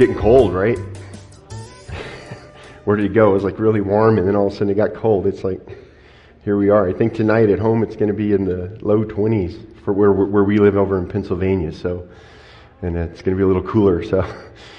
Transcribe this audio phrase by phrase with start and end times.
[0.00, 0.78] Getting cold, right?
[2.86, 3.32] Where did it go?
[3.32, 5.26] It was like really warm and then all of a sudden it got cold.
[5.26, 5.60] It's like,
[6.42, 6.88] here we are.
[6.88, 10.10] I think tonight at home it's going to be in the low 20s for where,
[10.10, 11.70] where we live over in Pennsylvania.
[11.70, 12.08] So,
[12.80, 14.02] and it's going to be a little cooler.
[14.02, 14.20] So,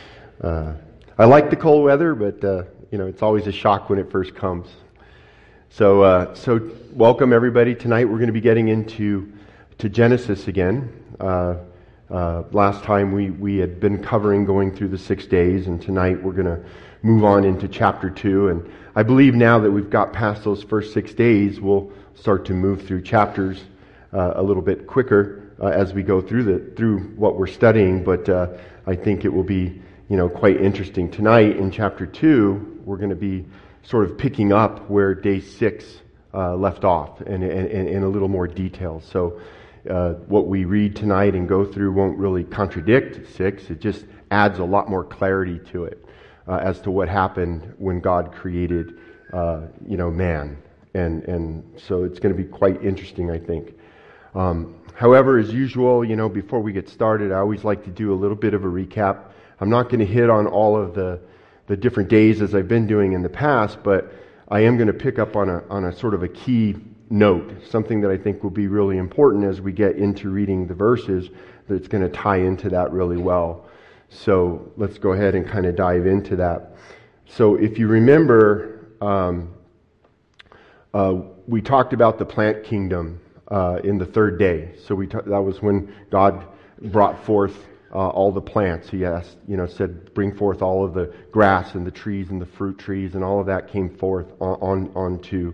[0.43, 0.73] uh,
[1.19, 4.11] I like the cold weather, but, uh, you know, it's always a shock when it
[4.11, 4.69] first comes.
[5.69, 7.75] So, uh, so welcome everybody.
[7.75, 9.31] Tonight we're going to be getting into
[9.77, 10.91] to Genesis again.
[12.11, 16.21] Uh, last time we, we had been covering going through the six days, and tonight
[16.21, 16.61] we're going to
[17.03, 18.49] move on into chapter two.
[18.49, 22.53] And I believe now that we've got past those first six days, we'll start to
[22.53, 23.63] move through chapters
[24.11, 28.03] uh, a little bit quicker uh, as we go through the through what we're studying.
[28.03, 32.81] But uh, I think it will be you know quite interesting tonight in chapter two.
[32.83, 33.45] We're going to be
[33.83, 35.85] sort of picking up where day six
[36.33, 38.99] uh, left off, and in a little more detail.
[38.99, 39.39] So
[39.89, 43.69] uh, what we read tonight and go through won't really contradict six.
[43.69, 46.05] It just adds a lot more clarity to it
[46.47, 48.97] uh, as to what happened when God created,
[49.33, 50.57] uh, you know, man.
[50.93, 53.73] And, and so it's going to be quite interesting, I think.
[54.35, 58.13] Um, however, as usual, you know, before we get started, I always like to do
[58.13, 59.31] a little bit of a recap.
[59.59, 61.19] I'm not going to hit on all of the,
[61.67, 64.13] the different days as I've been doing in the past, but
[64.49, 66.75] I am going to pick up on a, on a sort of a key
[67.11, 70.73] note, something that I think will be really important as we get into reading the
[70.73, 71.29] verses,
[71.67, 73.65] that's going to tie into that really well.
[74.09, 76.75] So let's go ahead and kind of dive into that.
[77.27, 79.53] So if you remember, um,
[80.93, 84.73] uh, we talked about the plant kingdom uh, in the third day.
[84.85, 86.45] So we ta- that was when God
[86.81, 88.89] brought forth uh, all the plants.
[88.89, 92.41] He asked, you know, said, bring forth all of the grass and the trees and
[92.41, 95.53] the fruit trees, and all of that came forth on, on onto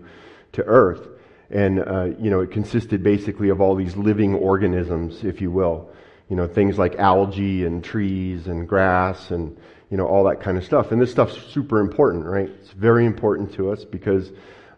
[0.54, 1.08] to earth.
[1.50, 5.90] And, uh, you know, it consisted basically of all these living organisms, if you will.
[6.30, 9.58] You know, things like algae and trees and grass and,
[9.90, 10.92] you know, all that kind of stuff.
[10.92, 12.50] And this stuff's super important, right?
[12.50, 14.32] It's very important to us because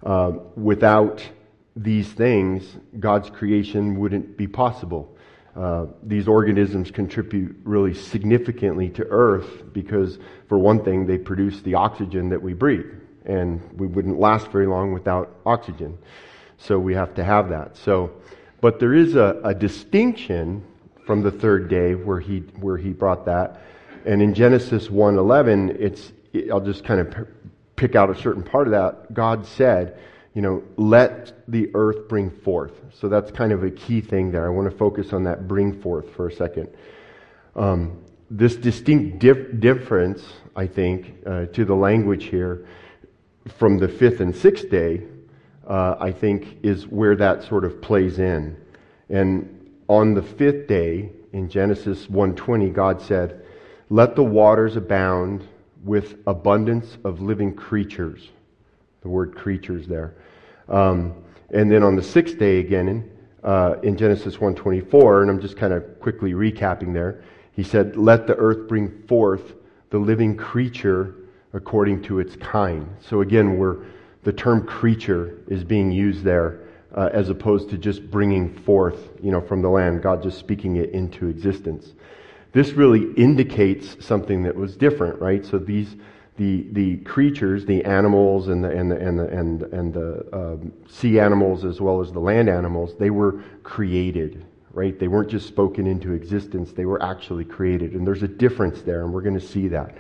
[0.03, 1.27] uh, without
[1.75, 5.15] these things, God's creation wouldn't be possible.
[5.55, 11.73] Uh, these organisms contribute really significantly to Earth because, for one thing, they produce the
[11.73, 12.85] oxygen that we breathe.
[13.25, 15.97] And we wouldn't last very long without oxygen.
[16.59, 17.77] So we have to have that.
[17.77, 18.11] So,
[18.61, 20.63] but there is a, a distinction
[21.05, 23.61] from the third day where he, where he brought that.
[24.05, 26.11] And in Genesis 1.11, it's,
[26.51, 27.27] I'll just kind of
[27.75, 29.13] pick out a certain part of that.
[29.13, 29.97] God said,
[30.33, 32.73] you know, let the earth bring forth.
[32.93, 34.45] So that's kind of a key thing there.
[34.45, 36.67] I want to focus on that bring forth for a second.
[37.55, 40.23] Um, this distinct dif- difference,
[40.55, 42.67] I think, uh, to the language here
[43.57, 45.01] from the fifth and sixth day
[45.69, 48.57] uh, I think, is where that sort of plays in.
[49.09, 53.41] And on the fifth day, in Genesis 1:20, God said,
[53.89, 55.43] "Let the waters abound
[55.85, 58.31] with abundance of living creatures."
[59.01, 60.15] The word "creatures" there.
[60.67, 61.13] Um,
[61.51, 63.09] and then on the sixth day, again in,
[63.43, 67.21] uh, in Genesis 1:24, and I'm just kind of quickly recapping there.
[67.51, 69.53] He said, "Let the earth bring forth
[69.91, 71.13] the living creature
[71.53, 73.77] according to its kind." So again, we're
[74.29, 76.59] the term creature is being used there
[76.93, 80.75] uh, as opposed to just bringing forth, you know, from the land, God just speaking
[80.75, 81.95] it into existence.
[82.51, 85.43] This really indicates something that was different, right?
[85.43, 85.95] So these,
[86.37, 90.73] the, the creatures, the animals and the, and the, and the, and, and the um,
[90.87, 94.99] sea animals as well as the land animals, they were created, right?
[94.99, 97.93] They weren't just spoken into existence, they were actually created.
[97.93, 99.97] And there's a difference there, and we're going to see that.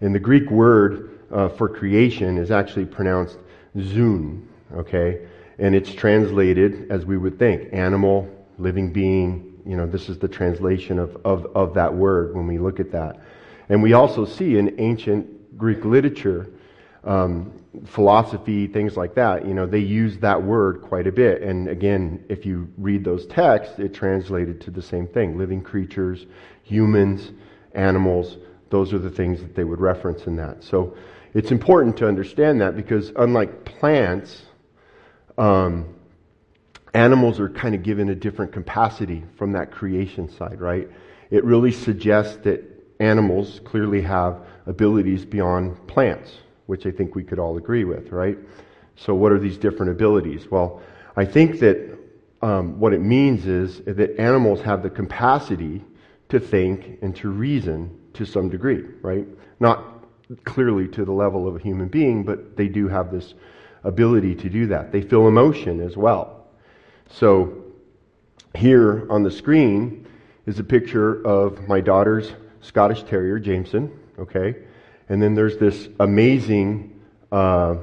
[0.00, 3.38] And the Greek word uh, for creation is actually pronounced
[3.80, 5.26] zoon, okay?
[5.58, 8.28] And it's translated as we would think animal,
[8.58, 9.60] living being.
[9.66, 12.92] You know, this is the translation of, of, of that word when we look at
[12.92, 13.20] that.
[13.68, 16.48] And we also see in ancient Greek literature,
[17.04, 17.52] um,
[17.84, 21.42] philosophy, things like that, you know, they use that word quite a bit.
[21.42, 26.26] And again, if you read those texts, it translated to the same thing living creatures,
[26.62, 27.30] humans,
[27.72, 28.38] animals.
[28.70, 30.64] Those are the things that they would reference in that.
[30.64, 30.96] So
[31.34, 34.42] it's important to understand that because unlike plants,
[35.36, 35.94] um,
[36.94, 40.88] animals are kind of given a different capacity from that creation side, right?
[41.30, 42.62] It really suggests that
[43.00, 46.32] animals clearly have abilities beyond plants,
[46.66, 48.38] which I think we could all agree with, right?
[48.96, 50.50] So, what are these different abilities?
[50.50, 50.82] Well,
[51.16, 51.98] I think that
[52.42, 55.84] um, what it means is that animals have the capacity
[56.28, 59.26] to think and to reason to some degree, right?
[59.60, 59.97] Not
[60.44, 63.34] clearly to the level of a human being, but they do have this
[63.84, 64.92] ability to do that.
[64.92, 66.46] They feel emotion as well.
[67.10, 67.64] So,
[68.54, 70.06] here on the screen
[70.46, 74.56] is a picture of my daughter's Scottish Terrier, Jameson, okay?
[75.08, 77.00] And then there's this amazing,
[77.32, 77.76] uh,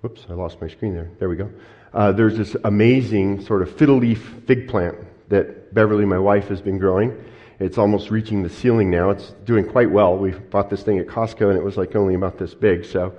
[0.00, 1.10] whoops, I lost my screen there.
[1.18, 1.50] There we go.
[1.92, 4.96] Uh, there's this amazing sort of fiddle leaf fig plant
[5.28, 7.22] that Beverly, my wife, has been growing.
[7.62, 9.10] It's almost reaching the ceiling now.
[9.10, 10.16] It's doing quite well.
[10.16, 12.84] We bought this thing at Costco and it was like only about this big.
[12.84, 13.14] So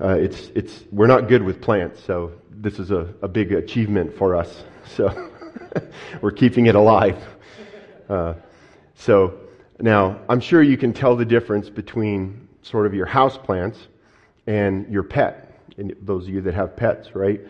[0.00, 2.00] uh, it's, it's, we're not good with plants.
[2.04, 4.64] So this is a, a big achievement for us.
[4.96, 5.30] So
[6.20, 7.22] we're keeping it alive.
[8.08, 8.34] Uh,
[8.96, 9.38] so
[9.78, 13.86] now I'm sure you can tell the difference between sort of your house plants
[14.48, 15.60] and your pet.
[15.76, 17.40] And those of you that have pets, right?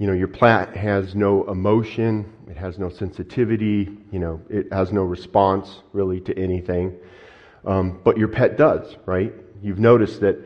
[0.00, 4.92] You know, your plant has no emotion, it has no sensitivity, you know, it has
[4.92, 6.96] no response really to anything.
[7.66, 9.34] Um, but your pet does, right?
[9.62, 10.38] You've noticed that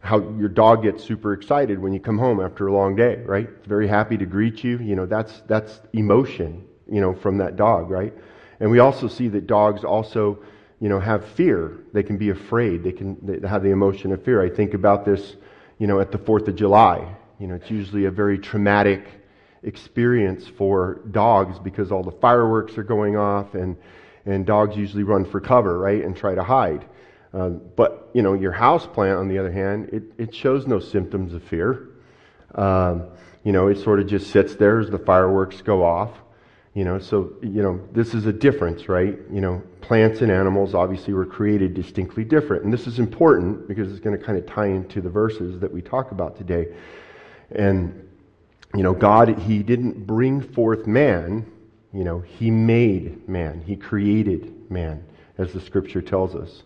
[0.00, 3.50] how your dog gets super excited when you come home after a long day, right?
[3.66, 4.78] Very happy to greet you.
[4.78, 8.14] You know, that's, that's emotion, you know, from that dog, right?
[8.60, 10.42] And we also see that dogs also,
[10.80, 11.80] you know, have fear.
[11.92, 12.82] They can be afraid.
[12.82, 14.40] They can they have the emotion of fear.
[14.40, 15.36] I think about this,
[15.78, 17.14] you know, at the 4th of July.
[17.42, 19.04] You know, it's usually a very traumatic
[19.64, 23.76] experience for dogs because all the fireworks are going off and,
[24.26, 26.86] and dogs usually run for cover, right, and try to hide.
[27.34, 30.78] Um, but, you know, your house plant, on the other hand, it, it shows no
[30.78, 31.88] symptoms of fear.
[32.54, 33.08] Um,
[33.42, 36.10] you know, it sort of just sits there as the fireworks go off.
[36.74, 39.18] You know, so, you know, this is a difference, right?
[39.32, 42.62] You know, plants and animals obviously were created distinctly different.
[42.62, 45.72] And this is important because it's going to kind of tie into the verses that
[45.72, 46.68] we talk about today.
[47.54, 48.08] And,
[48.74, 51.46] you know, God, He didn't bring forth man,
[51.92, 55.04] you know, He made man, He created man,
[55.38, 56.62] as the scripture tells us.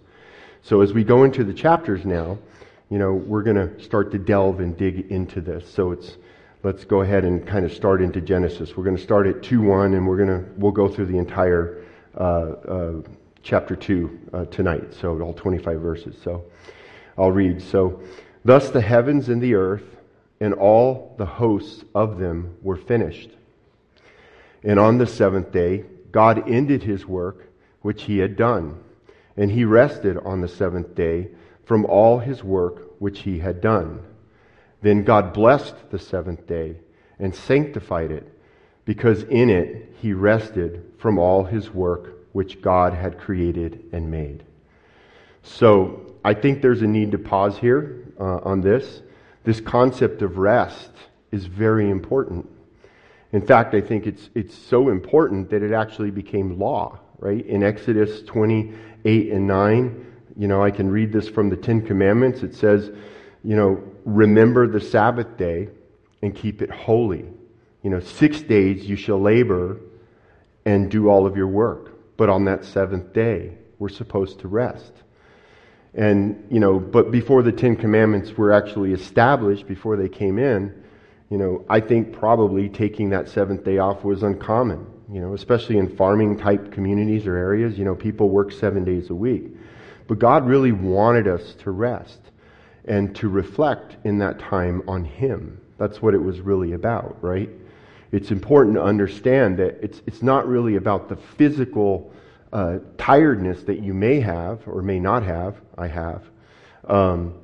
[0.63, 2.39] So as we go into the chapters now,
[2.91, 5.69] you know, we're going to start to delve and dig into this.
[5.69, 6.17] So it's,
[6.63, 8.77] let's go ahead and kind of start into Genesis.
[8.77, 11.19] We're going to start at 2 1, and we're going to, we'll go through the
[11.19, 11.85] entire
[12.17, 12.93] uh, uh,
[13.43, 14.95] chapter 2 uh, tonight.
[14.95, 16.17] So all 25 verses.
[16.23, 16.45] So
[17.19, 17.63] I'll read.
[17.63, 18.01] So,
[18.45, 19.96] thus the heavens and the earth
[20.41, 23.31] and all the hosts of them were finished.
[24.63, 27.49] And on the seventh day, God ended his work
[27.83, 28.79] which he had done,
[29.37, 31.29] and he rested on the seventh day
[31.65, 34.01] from all his work which he had done.
[34.83, 36.77] Then God blessed the seventh day
[37.19, 38.33] and sanctified it,
[38.85, 44.45] because in it he rested from all his work which God had created and made.
[45.43, 49.03] So I think there's a need to pause here uh, on this
[49.47, 50.91] this concept of rest
[51.31, 52.51] is very important.
[53.33, 57.47] In fact, I think it's, it's so important that it actually became law, right?
[57.47, 60.07] In Exodus 28 and 9,
[60.37, 62.43] you know, I can read this from the Ten Commandments.
[62.43, 62.91] It says,
[63.45, 65.69] you know, remember the Sabbath day
[66.23, 67.25] and keep it holy.
[67.85, 69.79] You know, six days you shall labor
[70.65, 72.17] and do all of your work.
[72.17, 74.93] But on that seventh day, we're supposed to rest.
[75.95, 80.75] And, you know, but before the Ten Commandments were actually established, before they came in,
[81.31, 85.79] you know, I think probably taking that seventh day off was uncommon, you know, especially
[85.79, 87.79] in farming type communities or areas.
[87.79, 89.45] You know, people work seven days a week.
[90.07, 92.21] But God really wanted us to rest
[92.85, 95.61] and to reflect in that time on Him.
[95.79, 97.51] That's what it was really about, right?
[98.13, 102.13] It's important to understand that it's, it's not really about the physical
[102.53, 105.61] uh, tiredness that you may have or may not have.
[105.77, 106.23] I have.
[106.85, 107.35] Um,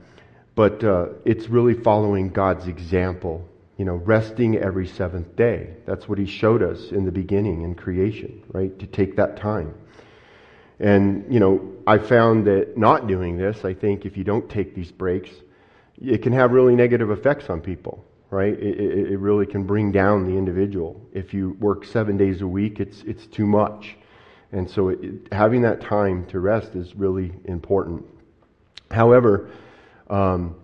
[0.55, 3.49] but uh, it's really following God's example,
[3.79, 5.75] you know, resting every seventh day.
[5.87, 8.79] That's what He showed us in the beginning in creation, right?
[8.79, 9.75] To take that time.
[10.79, 14.75] And, you know, I found that not doing this, I think if you don't take
[14.75, 15.31] these breaks,
[16.01, 18.55] it can have really negative effects on people, right?
[18.55, 21.01] It, it, it really can bring down the individual.
[21.12, 23.97] If you work seven days a week, it's, it's too much.
[24.51, 28.05] And so it, having that time to rest is really important.
[28.93, 29.51] However,
[30.09, 30.57] um,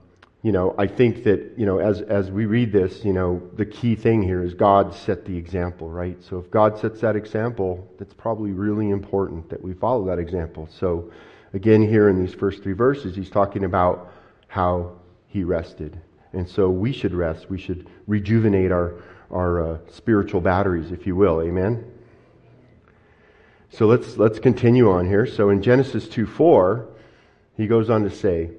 [0.43, 3.67] you know, I think that, you know, as, as we read this, you know, the
[3.67, 6.17] key thing here is God set the example, right?
[6.23, 10.69] So if God sets that example, that's probably really important that we follow that example.
[10.71, 11.11] So
[11.55, 14.13] again, here in these first three verses, he's talking about
[14.47, 14.93] how
[15.27, 16.01] he rested.
[16.33, 17.51] And so we should rest.
[17.51, 21.43] We should rejuvenate our, our uh, spiritual batteries, if you will.
[21.43, 21.85] Amen.
[23.71, 25.27] So let's let's continue on here.
[25.27, 26.89] So in Genesis two four,
[27.59, 28.51] he goes on to say,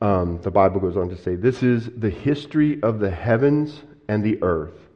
[0.00, 4.24] um, the Bible goes on to say, this is the history of the heavens and
[4.24, 4.88] the earth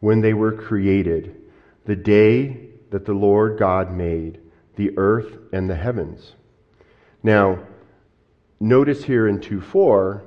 [0.00, 1.36] when they were created,
[1.84, 4.40] the day that the Lord God made
[4.76, 6.32] the earth and the heavens.
[7.22, 7.58] Now,
[8.58, 10.24] notice here in 2 4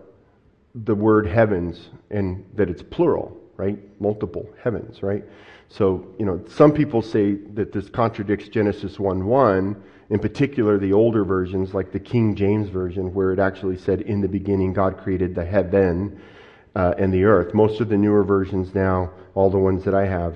[0.75, 3.79] the word heavens and that it's plural, right?
[3.99, 5.23] Multiple heavens, right?
[5.67, 10.91] So, you know, some people say that this contradicts Genesis 1 1, in particular the
[10.91, 14.97] older versions, like the King James Version, where it actually said, In the beginning, God
[14.97, 16.21] created the heaven
[16.75, 17.53] uh, and the earth.
[17.53, 20.35] Most of the newer versions now, all the ones that I have,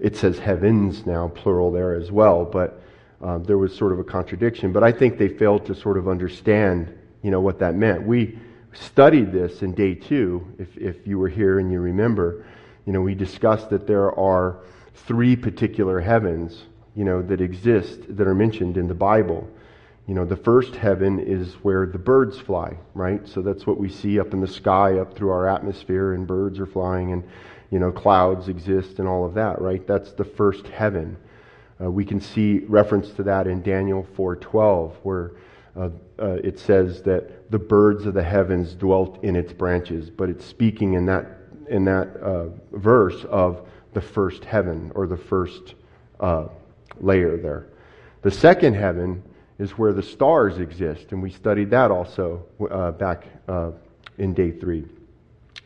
[0.00, 2.82] it says heavens now, plural there as well, but
[3.20, 4.72] um, there was sort of a contradiction.
[4.72, 8.04] But I think they failed to sort of understand, you know, what that meant.
[8.04, 8.36] We
[8.72, 12.44] studied this in day two, if, if you were here and you remember.
[12.86, 14.64] You know, we discussed that there are
[14.94, 16.64] three particular heavens,
[16.94, 19.48] you know, that exist that are mentioned in the Bible.
[20.06, 23.26] You know, the first heaven is where the birds fly, right?
[23.26, 26.58] So that's what we see up in the sky, up through our atmosphere, and birds
[26.58, 27.22] are flying, and,
[27.70, 29.86] you know, clouds exist and all of that, right?
[29.86, 31.16] That's the first heaven.
[31.80, 35.32] Uh, we can see reference to that in Daniel 4:12, where
[35.76, 40.28] uh, uh, it says that the birds of the heavens dwelt in its branches, but
[40.28, 45.74] it's speaking in that in that uh, verse of the first heaven or the first
[46.20, 46.46] uh,
[47.02, 47.66] layer there.
[48.22, 49.22] The second heaven
[49.58, 53.72] is where the stars exist, and we studied that also uh, back uh,
[54.18, 54.84] in day three.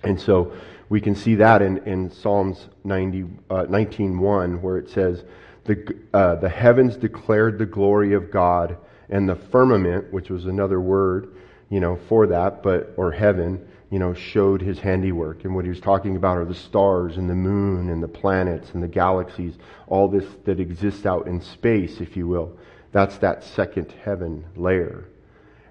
[0.03, 0.53] And so
[0.89, 5.25] we can see that in, in Psalms 90, uh, 19.1, where it says,
[5.65, 8.77] the, uh, the heavens declared the glory of God,
[9.09, 11.35] and the firmament, which was another word,
[11.71, 13.67] you know, for that, but, or heaven,
[13.97, 15.47] you know, showed his handiwork.
[15.47, 18.73] And what he was talking about are the stars and the moon and the planets
[18.75, 19.55] and the galaxies,
[19.87, 22.59] all this that exists out in space, if you will.
[22.93, 25.09] That's that second heaven layer.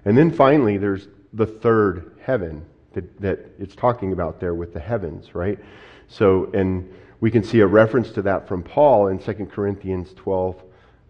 [0.04, 4.80] And then finally, there's the third heaven that, that it's talking about there with the
[4.80, 5.60] heavens, right?
[6.08, 10.60] So, and we can see a reference to that from Paul in 2 Corinthians 12,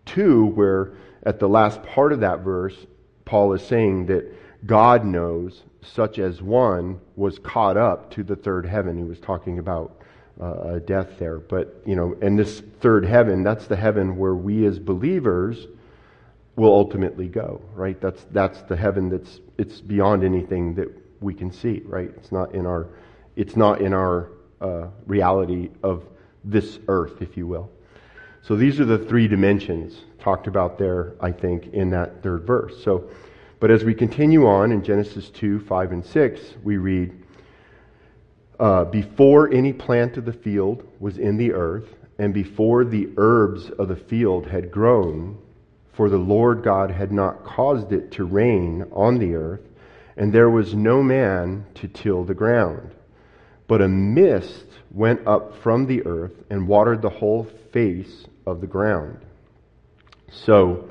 [0.05, 0.93] 2, where
[1.23, 2.77] at the last part of that verse,
[3.25, 4.31] Paul is saying that
[4.65, 8.97] God knows such as one was caught up to the third heaven.
[8.97, 10.01] He was talking about
[10.41, 11.39] uh, death there.
[11.39, 15.67] But, you know, and this third heaven, that's the heaven where we as believers
[16.57, 18.01] will ultimately go, right?
[18.01, 20.89] That's, that's the heaven that's, it's beyond anything that
[21.21, 22.11] we can see, right?
[22.17, 22.89] It's not in our,
[23.37, 26.05] it's not in our uh, reality of
[26.45, 27.71] this earth, if you will.
[28.43, 32.83] So these are the three dimensions talked about there, I think, in that third verse.
[32.83, 33.11] So,
[33.59, 37.13] but as we continue on in Genesis 2, 5, and 6, we read,
[38.61, 43.71] uh, Before any plant of the field was in the earth, and before the herbs
[43.71, 45.39] of the field had grown,
[45.93, 49.63] for the Lord God had not caused it to rain on the earth,
[50.19, 52.91] and there was no man to till the ground.
[53.69, 58.67] But a mist went up from the earth and watered the whole face of the
[58.67, 59.19] ground.
[60.31, 60.89] So,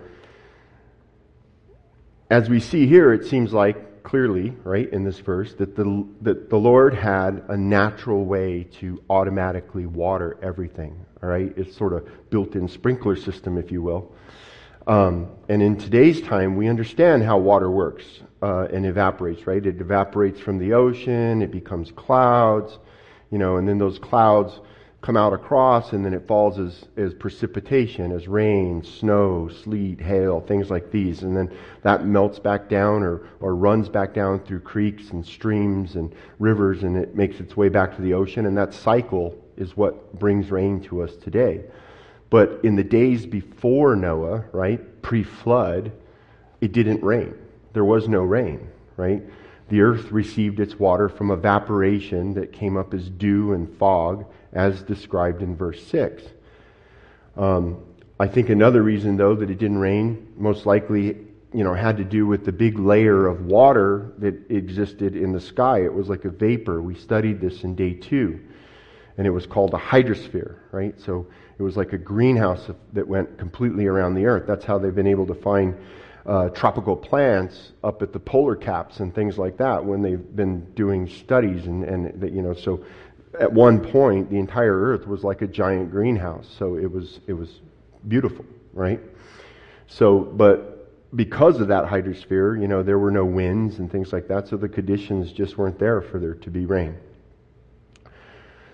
[2.29, 6.49] as we see here, it seems like clearly, right, in this verse, that the, that
[6.49, 11.53] the Lord had a natural way to automatically water everything, all right?
[11.57, 14.13] It's sort of built in sprinkler system, if you will.
[14.87, 18.05] Um, and in today's time, we understand how water works
[18.41, 19.65] uh, and evaporates, right?
[19.65, 22.77] It evaporates from the ocean, it becomes clouds,
[23.31, 24.59] you know, and then those clouds
[25.05, 30.41] come out across and then it falls as, as precipitation, as rain, snow, sleet, hail,
[30.41, 31.21] things like these.
[31.21, 35.95] And then that melts back down or, or runs back down through creeks and streams
[35.95, 38.47] and rivers and it makes its way back to the ocean.
[38.47, 41.63] And that cycle is what brings rain to us today.
[42.31, 45.91] But in the days before Noah, right, pre flood,
[46.61, 47.35] it didn't rain.
[47.73, 49.21] There was no rain, right?
[49.69, 54.81] The earth received its water from evaporation that came up as dew and fog as
[54.81, 56.23] described in verse 6.
[57.37, 57.83] Um,
[58.19, 61.17] I think another reason, though, that it didn't rain most likely
[61.55, 65.39] you know, had to do with the big layer of water that existed in the
[65.39, 65.85] sky.
[65.85, 66.81] It was like a vapor.
[66.81, 68.41] We studied this in day two,
[69.17, 70.99] and it was called a hydrosphere, right?
[70.99, 74.43] So it was like a greenhouse that went completely around the earth.
[74.45, 75.77] That's how they've been able to find
[76.25, 80.59] uh, tropical plants up at the polar caps and things like that when they've been
[80.73, 82.83] doing studies and, and you know, so
[83.39, 86.47] at one point, the entire earth was like a giant greenhouse.
[86.57, 87.61] So it was, it was
[88.07, 88.99] beautiful, right?
[89.87, 94.27] So, but because of that hydrosphere, you know, there were no winds and things like
[94.27, 94.47] that.
[94.47, 96.97] So the conditions just weren't there for there to be rain.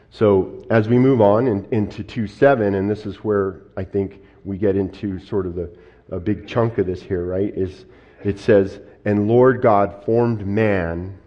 [0.10, 4.22] So as we move on in, into 2 7, and this is where I think
[4.44, 5.72] we get into sort of the
[6.12, 7.54] a big chunk of this here, right?
[7.56, 7.86] Is
[8.24, 11.18] it says, And Lord God formed man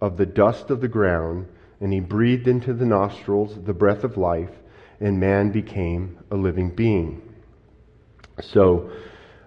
[0.00, 1.46] of the dust of the ground,
[1.80, 4.50] and he breathed into the nostrils the breath of life,
[5.00, 7.22] and man became a living being.
[8.40, 8.90] So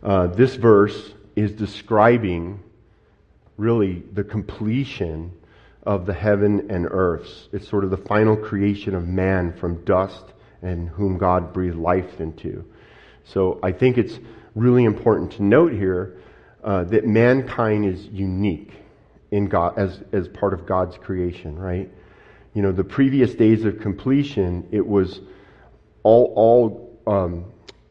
[0.04, 2.62] uh, this verse is describing
[3.58, 5.32] really the completion
[5.84, 7.48] of the heaven and earths.
[7.52, 10.26] It's sort of the final creation of man from dust
[10.62, 12.66] and whom God breathed life into.
[13.24, 14.20] So I think it's
[14.56, 16.18] really important to note here
[16.64, 18.74] uh, that mankind is unique
[19.32, 21.90] in God as, as part of God's creation, right?
[22.54, 25.22] You know, the previous days of completion, it was
[26.04, 27.46] all, all um,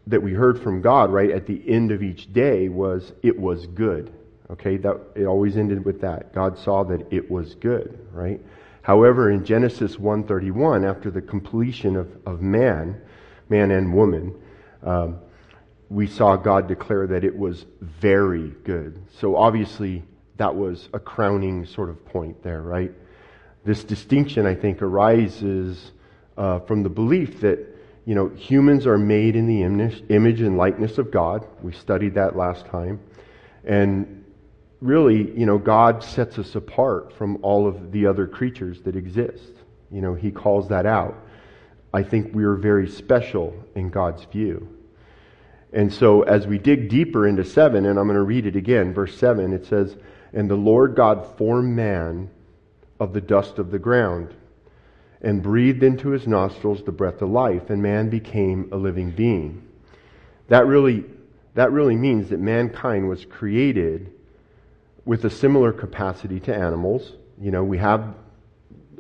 [0.07, 3.67] that we heard from God, right, at the end of each day was, it was
[3.67, 4.13] good.
[4.49, 6.33] Okay, that it always ended with that.
[6.33, 8.41] God saw that it was good, right?
[8.83, 13.01] However, in Genesis 1:31, after the completion of, of man,
[13.49, 14.33] man and woman,
[14.85, 15.19] um,
[15.89, 19.03] we saw God declare that it was very good.
[19.19, 20.05] So obviously,
[20.37, 22.93] that was a crowning sort of point there, right?
[23.66, 25.90] This distinction, I think, arises
[26.37, 27.58] uh, from the belief that
[28.04, 29.64] you know humans are made in the
[30.08, 31.44] image and likeness of God.
[31.62, 33.00] We studied that last time,
[33.64, 34.25] and
[34.80, 39.52] really, you know, God sets us apart from all of the other creatures that exist.
[39.90, 41.16] You know, He calls that out.
[41.92, 44.68] I think we are very special in God's view.
[45.73, 48.94] And so, as we dig deeper into 7, and I'm going to read it again,
[48.94, 49.96] verse 7, it says,
[50.32, 52.30] And the Lord God formed man
[52.99, 54.35] of the dust of the ground,
[55.23, 59.67] and breathed into his nostrils the breath of life, and man became a living being.
[60.49, 61.05] That really,
[61.55, 64.12] that really means that mankind was created
[65.05, 67.12] with a similar capacity to animals.
[67.41, 68.15] You know, we have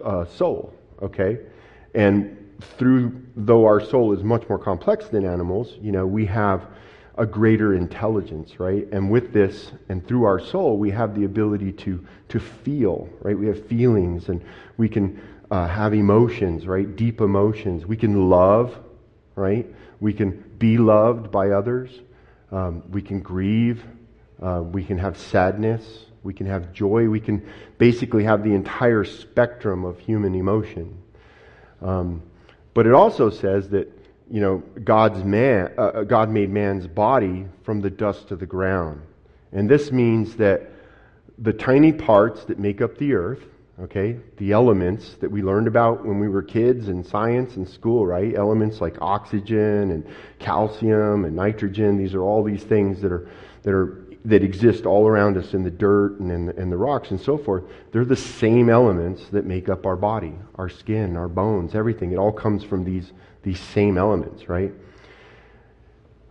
[0.04, 1.38] a soul, okay?
[1.94, 6.66] And through, though our soul is much more complex than animals, you know, we have
[7.16, 8.86] a greater intelligence, right?
[8.92, 13.38] And with this, and through our soul, we have the ability to, to feel, right?
[13.38, 14.44] We have feelings and
[14.76, 16.94] we can uh, have emotions, right?
[16.94, 17.86] Deep emotions.
[17.86, 18.78] We can love,
[19.34, 19.66] right?
[20.00, 21.90] We can be loved by others.
[22.52, 23.84] Um, we can grieve,
[24.42, 26.06] uh, we can have sadness.
[26.26, 27.08] We can have joy.
[27.08, 27.48] We can
[27.78, 31.00] basically have the entire spectrum of human emotion.
[31.80, 32.22] Um,
[32.74, 33.95] but it also says that
[34.30, 38.46] you know God's man, uh, uh, God made man's body from the dust of the
[38.46, 39.00] ground,
[39.52, 40.70] and this means that
[41.38, 43.42] the tiny parts that make up the earth,
[43.80, 48.06] okay, the elements that we learned about when we were kids in science and school,
[48.06, 48.34] right?
[48.34, 50.06] Elements like oxygen and
[50.38, 51.98] calcium and nitrogen.
[51.98, 53.28] These are all these things that are
[53.62, 56.76] that are that exist all around us in the dirt and in the, in the
[56.76, 57.62] rocks and so forth,
[57.92, 62.10] they're the same elements that make up our body, our skin, our bones, everything.
[62.10, 63.12] It all comes from these,
[63.46, 64.72] these same elements, right?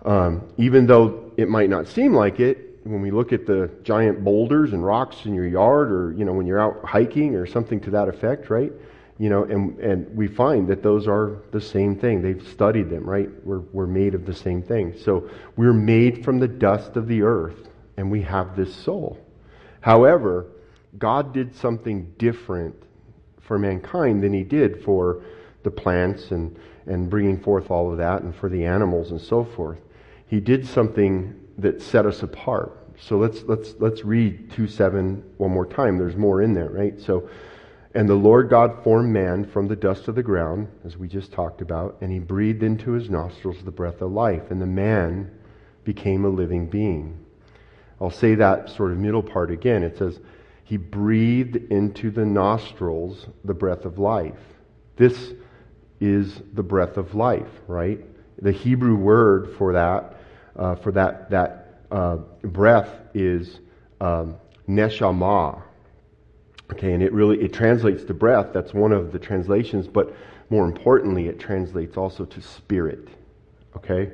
[0.03, 4.21] Um, even though it might not seem like it, when we look at the giant
[4.23, 7.79] boulders and rocks in your yard or, you know, when you're out hiking or something
[7.79, 8.71] to that effect, right?
[9.17, 12.21] You know, and, and we find that those are the same thing.
[12.21, 13.29] They've studied them, right?
[13.45, 14.93] We're, we're made of the same thing.
[14.97, 19.17] So we're made from the dust of the earth and we have this soul.
[19.79, 20.47] However,
[20.99, 22.75] God did something different
[23.39, 25.23] for mankind than he did for
[25.63, 29.43] the plants and, and bringing forth all of that and for the animals and so
[29.43, 29.79] forth.
[30.27, 32.77] He did something that set us apart.
[32.99, 35.97] So let's, let's, let's read 2 7 one more time.
[35.97, 36.99] There's more in there, right?
[36.99, 37.29] So,
[37.93, 41.31] and the Lord God formed man from the dust of the ground, as we just
[41.31, 45.31] talked about, and he breathed into his nostrils the breath of life, and the man
[45.83, 47.25] became a living being.
[48.01, 49.83] I'll say that sort of middle part again.
[49.83, 50.19] It says,
[50.63, 54.39] He breathed into the nostrils the breath of life.
[54.97, 55.33] This
[56.05, 57.99] is the breath of life, right?
[58.41, 60.17] The Hebrew word for that,
[60.55, 63.59] uh, for that, that uh, breath is
[63.99, 64.35] um,
[64.69, 65.61] neshama.
[66.71, 68.47] Okay, and it really it translates to breath.
[68.53, 70.15] That's one of the translations, but
[70.49, 73.07] more importantly, it translates also to spirit.
[73.75, 74.13] Okay,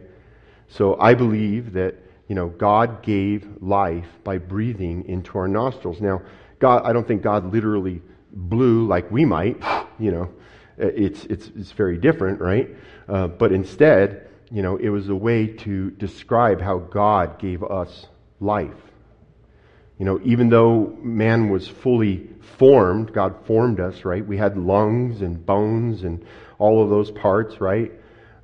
[0.67, 1.95] so I believe that
[2.31, 5.99] you know, God gave life by breathing into our nostrils.
[5.99, 6.21] Now,
[6.59, 8.01] God, I don't think God literally
[8.31, 9.61] blew like we might,
[9.99, 10.29] you know,
[10.77, 12.69] it's, it's, it's very different, right?
[13.07, 18.07] Uh, but instead, you know, it was a way to describe how God gave us
[18.39, 18.75] life.
[19.97, 24.25] You know, even though man was fully formed, God formed us, right?
[24.25, 26.25] We had lungs and bones and
[26.57, 27.91] all of those parts, right?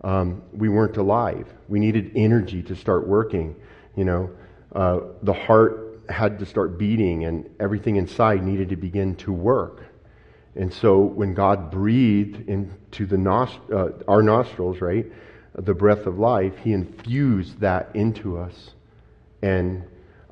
[0.03, 1.51] Um, we weren't alive.
[1.67, 3.55] We needed energy to start working.
[3.95, 4.29] You know,
[4.73, 9.83] uh, the heart had to start beating and everything inside needed to begin to work.
[10.57, 15.05] And so when God breathed into the nost- uh, our nostrils, right,
[15.53, 18.71] the breath of life, He infused that into us.
[19.43, 19.83] And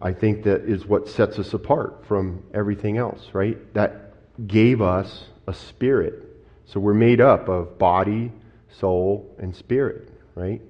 [0.02, 3.74] I think that is what sets us apart from everything else, right?
[3.76, 4.14] That
[4.48, 6.24] gave us a spirit.
[6.66, 8.32] So we're made up of body,
[8.80, 10.62] soul, and spirit, right?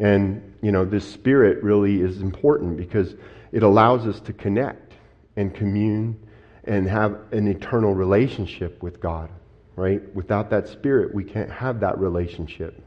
[0.00, 3.14] And, you know, this spirit really is important because
[3.52, 4.92] it allows us to connect
[5.36, 6.18] and commune
[6.66, 9.30] and have an eternal relationship with God,
[9.76, 10.02] right?
[10.14, 12.82] Without that spirit, we can't have that relationship.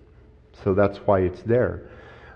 [0.64, 1.90] So that's why it's there.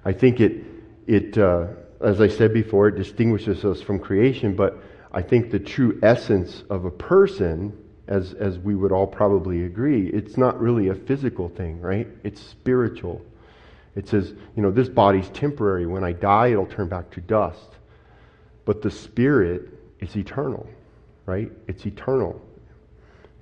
[0.05, 0.63] I think it,
[1.07, 1.67] it uh,
[2.03, 6.63] as I said before, it distinguishes us from creation, but I think the true essence
[6.69, 7.77] of a person,
[8.07, 12.07] as, as we would all probably agree, it's not really a physical thing, right?
[12.23, 13.21] It's spiritual.
[13.95, 15.85] It says, you know, this body's temporary.
[15.85, 17.69] When I die, it'll turn back to dust.
[18.65, 20.67] But the spirit is eternal,
[21.25, 21.51] right?
[21.67, 22.41] It's eternal.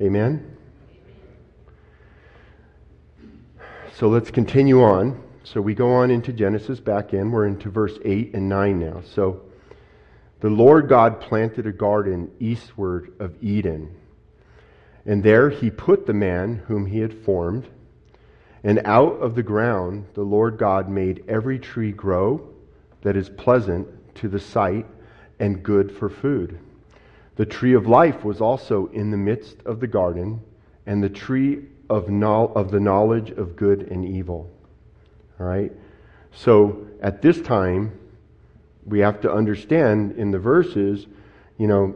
[0.01, 0.57] Amen?
[3.93, 5.21] So let's continue on.
[5.43, 7.31] So we go on into Genesis back in.
[7.31, 9.01] We're into verse 8 and 9 now.
[9.13, 9.41] So
[10.39, 13.95] the Lord God planted a garden eastward of Eden.
[15.05, 17.67] And there he put the man whom he had formed.
[18.63, 22.47] And out of the ground the Lord God made every tree grow
[23.01, 24.85] that is pleasant to the sight
[25.39, 26.59] and good for food.
[27.41, 30.41] The tree of life was also in the midst of the garden,
[30.85, 34.47] and the tree of, no, of the knowledge of good and evil.
[35.39, 35.71] All right?
[36.33, 37.97] So at this time,
[38.85, 41.07] we have to understand in the verses,
[41.57, 41.95] you know,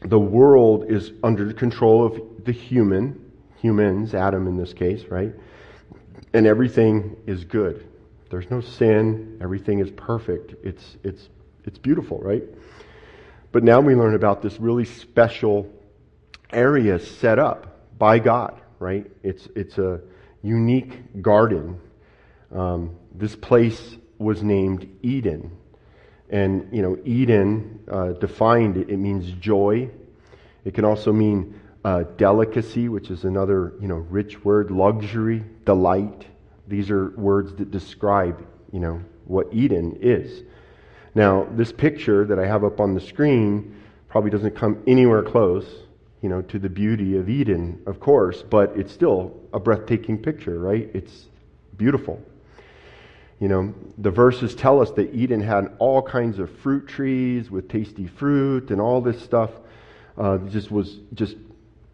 [0.00, 3.30] the world is under control of the human,
[3.62, 5.32] humans, Adam in this case, right?
[6.34, 7.86] And everything is good.
[8.28, 9.38] There's no sin.
[9.40, 10.56] Everything is perfect.
[10.64, 11.28] It's, it's,
[11.64, 12.42] it's beautiful, right?
[13.50, 15.72] But now we learn about this really special
[16.50, 19.10] area set up by God, right?
[19.22, 20.00] It's, it's a
[20.42, 21.80] unique garden.
[22.54, 25.50] Um, this place was named Eden.
[26.30, 29.90] And, you know, Eden, uh, defined, it, it means joy.
[30.64, 36.26] It can also mean uh, delicacy, which is another, you know, rich word, luxury, delight.
[36.66, 40.42] These are words that describe, you know, what Eden is.
[41.14, 43.74] Now, this picture that I have up on the screen
[44.08, 45.66] probably doesn't come anywhere close,
[46.22, 50.58] you know, to the beauty of Eden, of course, but it's still a breathtaking picture,
[50.58, 50.88] right?
[50.94, 51.26] It's
[51.76, 52.22] beautiful.
[53.40, 57.68] You know, the verses tell us that Eden had all kinds of fruit trees with
[57.68, 59.50] tasty fruit and all this stuff.
[60.16, 61.36] Uh, just was just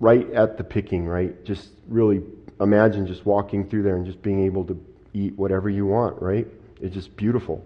[0.01, 1.45] right at the picking, right?
[1.45, 2.23] Just really
[2.61, 6.47] imagine just walking through there and just being able to eat whatever you want, right?
[6.81, 7.63] It's just beautiful.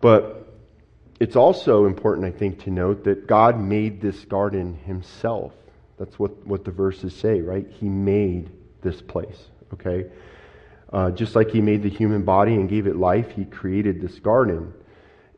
[0.00, 0.41] But
[1.22, 5.52] it's also important, I think, to note that God made this garden himself.
[5.96, 7.64] That's what, what the verses say, right?
[7.78, 8.50] He made
[8.82, 9.38] this place,
[9.72, 10.10] okay?
[10.92, 14.18] Uh, just like he made the human body and gave it life, he created this
[14.18, 14.74] garden.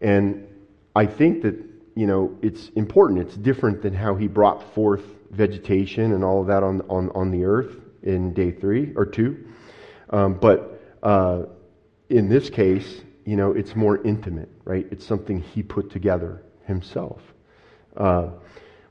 [0.00, 0.48] And
[0.96, 1.62] I think that,
[1.94, 3.20] you know, it's important.
[3.20, 7.30] It's different than how he brought forth vegetation and all of that on, on, on
[7.30, 9.46] the earth in day three or two.
[10.08, 11.42] Um, but uh,
[12.08, 14.86] in this case, you know, it's more intimate, right?
[14.90, 17.20] It's something he put together himself.
[17.96, 18.30] Uh,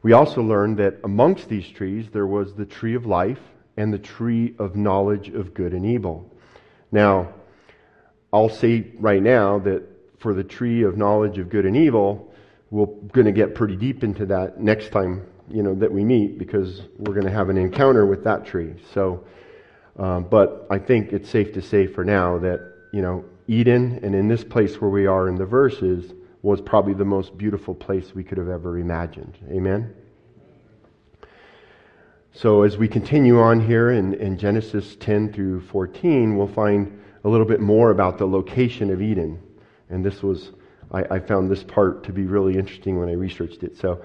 [0.01, 3.39] we also learned that amongst these trees there was the tree of life
[3.77, 6.31] and the tree of knowledge of good and evil.
[6.91, 7.33] Now,
[8.31, 9.83] I'll say right now that
[10.19, 12.33] for the tree of knowledge of good and evil,
[12.69, 16.37] we're going to get pretty deep into that next time, you know, that we meet
[16.39, 18.73] because we're going to have an encounter with that tree.
[18.93, 19.25] So,
[19.97, 24.15] um, but I think it's safe to say for now that, you know, Eden, and
[24.15, 28.13] in this place where we are in the verses, was probably the most beautiful place
[28.13, 29.37] we could have ever imagined.
[29.49, 29.93] Amen?
[32.33, 37.29] So, as we continue on here in, in Genesis 10 through 14, we'll find a
[37.29, 39.41] little bit more about the location of Eden.
[39.89, 40.51] And this was,
[40.91, 43.77] I, I found this part to be really interesting when I researched it.
[43.77, 44.03] So,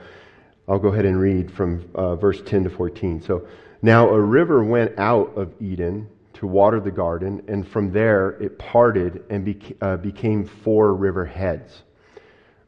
[0.68, 3.22] I'll go ahead and read from uh, verse 10 to 14.
[3.22, 3.48] So,
[3.80, 8.58] now a river went out of Eden to water the garden, and from there it
[8.58, 11.82] parted and beca- uh, became four river heads.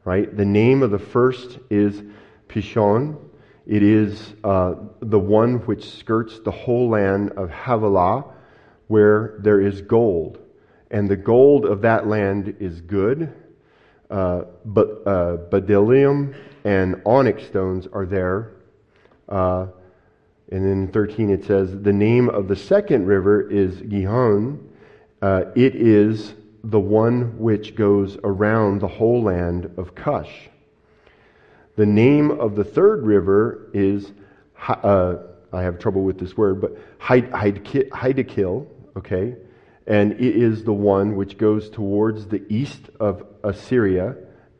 [0.03, 0.35] Right?
[0.35, 2.01] The name of the first is
[2.49, 3.17] Pishon.
[3.65, 8.25] It is uh, the one which skirts the whole land of Havilah,
[8.87, 10.39] where there is gold.
[10.89, 13.33] And the gold of that land is good.
[14.09, 15.37] Uh, but uh,
[16.65, 18.51] and onyx stones are there.
[19.29, 19.67] Uh,
[20.51, 24.69] and then in 13 it says, The name of the second river is Gihon.
[25.21, 26.33] Uh, it is
[26.63, 30.49] the one which goes around the whole land of Cush.
[31.77, 34.11] The name of the third river is
[34.67, 35.15] uh,
[35.53, 39.35] I have trouble with this word, but Hiddekel, okay,
[39.87, 44.15] and it is the one which goes towards the east of Assyria,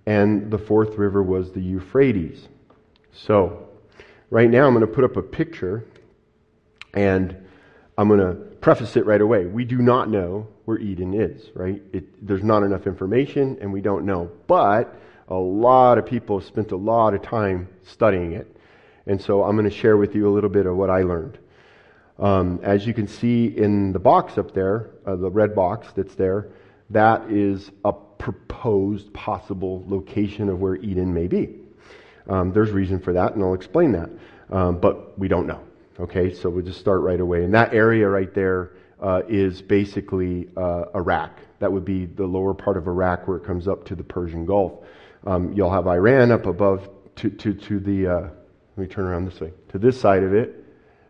[0.06, 2.48] and the fourth river was the Euphrates.
[3.14, 3.68] So,
[4.32, 5.86] right now I'm going to put up a picture,
[6.96, 7.38] and
[7.98, 9.46] I'm going to preface it right away.
[9.46, 11.82] We do not know where Eden is, right?
[11.94, 14.32] It, there's not enough information, and we don't know.
[14.48, 14.96] But
[15.28, 18.56] a lot of people have spent a lot of time studying it.
[19.06, 21.38] And so I'm going to share with you a little bit of what I learned.
[22.20, 26.16] Um, as you can see in the box up there, uh, the red box that's
[26.16, 26.50] there,
[26.92, 31.61] that is a proposed possible location of where Eden may be.
[32.32, 34.10] Um, there's reason for that, and I'll explain that.
[34.52, 35.62] Um, but we don't know.
[36.00, 37.44] Okay, so we'll just start right away.
[37.44, 41.38] And that area right there uh, is basically uh, Iraq.
[41.60, 44.46] That would be the lower part of Iraq where it comes up to the Persian
[44.46, 44.72] Gulf.
[45.28, 49.26] Um, you'll have Iran up above to, to, to the, uh, let me turn around
[49.26, 50.64] this way, to this side of it.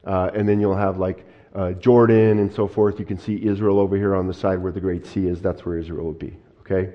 [0.04, 3.00] Uh, and then you'll have like uh, Jordan and so forth.
[3.00, 5.40] You can see Israel over here on the side where the Great Sea is.
[5.40, 6.36] That's where Israel would be.
[6.62, 6.94] Okay?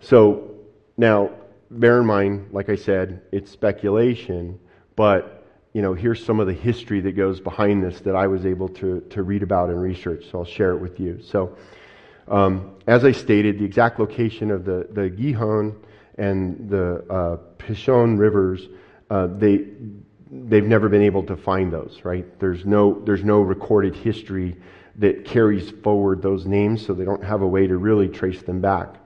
[0.00, 0.54] So
[0.96, 1.30] now,
[1.70, 4.58] bear in mind, like I said, it's speculation,
[4.96, 8.46] but you know, here's some of the history that goes behind this that I was
[8.46, 11.20] able to, to read about and research, so I'll share it with you.
[11.22, 11.56] So,
[12.26, 15.76] um, as I stated, the exact location of the, the Gihon
[16.16, 18.66] and the uh, Pishon rivers,
[19.10, 19.66] uh, they,
[20.30, 22.26] they've never been able to find those, right?
[22.38, 24.56] There's no, there's no recorded history
[24.96, 28.60] that carries forward those names, so they don't have a way to really trace them
[28.60, 28.96] back.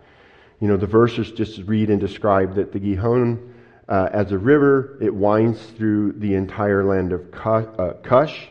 [0.62, 3.52] You know, the verses just read and describe that the Gihon
[3.88, 8.46] uh, as a river, it winds through the entire land of uh, Cush.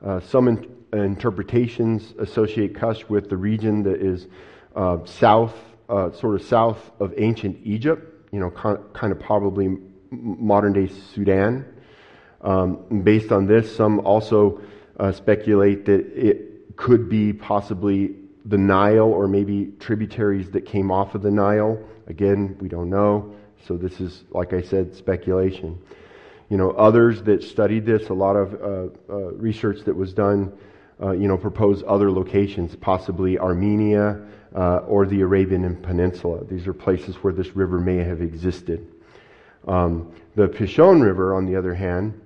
[0.00, 4.28] Uh, some in- interpretations associate Cush with the region that is
[4.76, 5.52] uh, south,
[5.88, 9.78] uh, sort of south of ancient Egypt, you know, kind of probably
[10.12, 11.64] modern day Sudan.
[12.40, 14.60] Um, based on this, some also
[15.00, 18.14] uh, speculate that it could be possibly
[18.48, 21.78] the Nile or maybe tributaries that came off of the Nile.
[22.06, 23.34] Again, we don't know.
[23.66, 25.78] So this is, like I said, speculation.
[26.48, 30.52] You know, others that studied this, a lot of uh, uh, research that was done,
[31.00, 34.22] uh, you know, proposed other locations, possibly Armenia
[34.54, 36.44] uh, or the Arabian Peninsula.
[36.44, 38.90] These are places where this river may have existed.
[39.66, 42.18] Um, the Pishon River, on the other hand,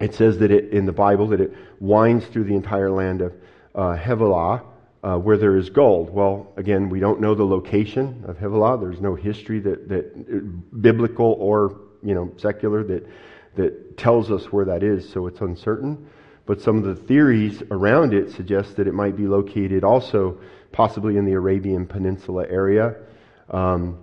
[0.00, 3.32] it says that it, in the Bible that it winds through the entire land of
[3.76, 4.64] uh, Havilah,
[5.04, 6.08] uh, where there is gold.
[6.08, 8.80] Well, again, we don't know the location of Havilah.
[8.80, 13.06] There's no history that, that biblical or you know secular that
[13.56, 16.08] that tells us where that is, so it's uncertain.
[16.46, 20.38] But some of the theories around it suggest that it might be located also
[20.72, 22.96] possibly in the Arabian Peninsula area.
[23.48, 24.00] Um,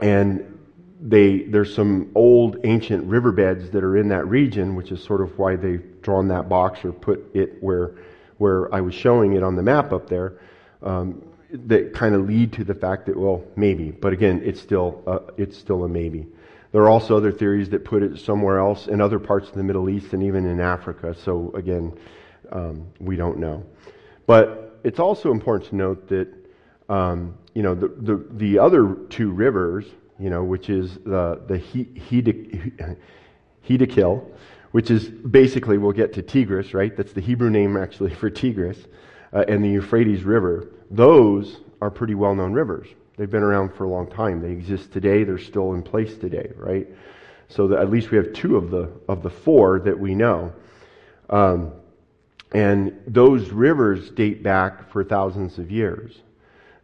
[0.00, 0.58] and
[1.00, 5.38] they, there's some old ancient riverbeds that are in that region, which is sort of
[5.38, 7.94] why they've drawn that box or put it where
[8.42, 10.40] where I was showing it on the map up there,
[10.82, 13.92] um, that kind of lead to the fact that, well, maybe.
[13.92, 16.26] But again, it's still, uh, it's still a maybe.
[16.72, 19.62] There are also other theories that put it somewhere else in other parts of the
[19.62, 21.14] Middle East and even in Africa.
[21.14, 21.96] So again,
[22.50, 23.64] um, we don't know.
[24.26, 26.28] But it's also important to note that,
[26.88, 29.84] um, you know, the, the, the, other two rivers,
[30.18, 31.58] you know, which is the, the
[33.68, 34.24] Hiddekel,
[34.72, 36.96] which is basically, we'll get to Tigris, right?
[36.96, 38.78] That's the Hebrew name actually for Tigris,
[39.32, 40.68] uh, and the Euphrates River.
[40.90, 42.88] Those are pretty well known rivers.
[43.16, 44.40] They've been around for a long time.
[44.40, 45.24] They exist today.
[45.24, 46.88] They're still in place today, right?
[47.48, 50.52] So that at least we have two of the, of the four that we know.
[51.28, 51.72] Um,
[52.52, 56.18] and those rivers date back for thousands of years.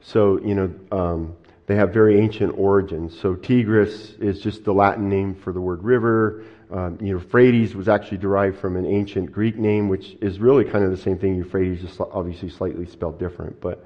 [0.01, 3.18] So, you know, um, they have very ancient origins.
[3.18, 6.44] So Tigris is just the Latin name for the word river.
[6.70, 10.90] Um, Euphrates was actually derived from an ancient Greek name, which is really kind of
[10.90, 11.35] the same thing.
[11.35, 13.61] Euphrates, just obviously slightly spelled different.
[13.61, 13.85] But,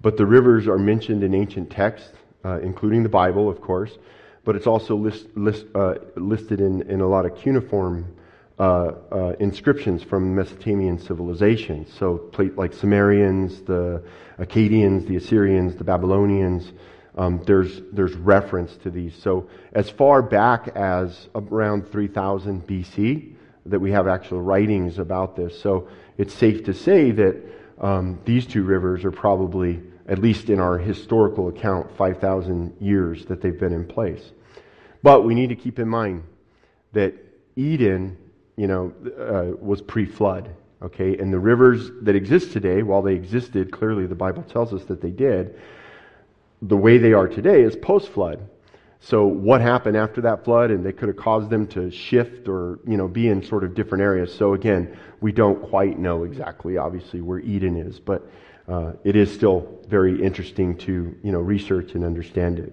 [0.00, 2.12] but the rivers are mentioned in ancient texts,
[2.44, 3.98] uh, including the Bible, of course.
[4.44, 8.16] But it's also list, list, uh, listed in, in a lot of cuneiform
[8.56, 11.92] uh, uh inscriptions from Mesopotamian civilizations.
[11.98, 14.04] So, like Sumerians, the
[14.38, 16.70] Akkadians, the Assyrians, the Babylonians
[17.16, 19.14] um, there's, there's reference to these.
[19.14, 23.34] So, as far back as around 3000 BC,
[23.66, 25.58] that we have actual writings about this.
[25.60, 27.36] So, it's safe to say that
[27.80, 33.40] um, these two rivers are probably, at least in our historical account, 5,000 years that
[33.40, 34.32] they've been in place.
[35.02, 36.24] But we need to keep in mind
[36.92, 37.14] that
[37.56, 38.16] Eden,
[38.56, 40.50] you know, uh, was pre flood.
[40.82, 44.84] Okay, and the rivers that exist today, while they existed, clearly the Bible tells us
[44.84, 45.58] that they did,
[46.68, 48.48] the way they are today is post flood.
[49.00, 50.70] So what happened after that flood?
[50.70, 53.74] And they could have caused them to shift or, you know, be in sort of
[53.74, 54.34] different areas.
[54.34, 58.26] So again, we don't quite know exactly, obviously, where Eden is, but
[58.66, 62.72] uh, it is still very interesting to, you know, research and understand it.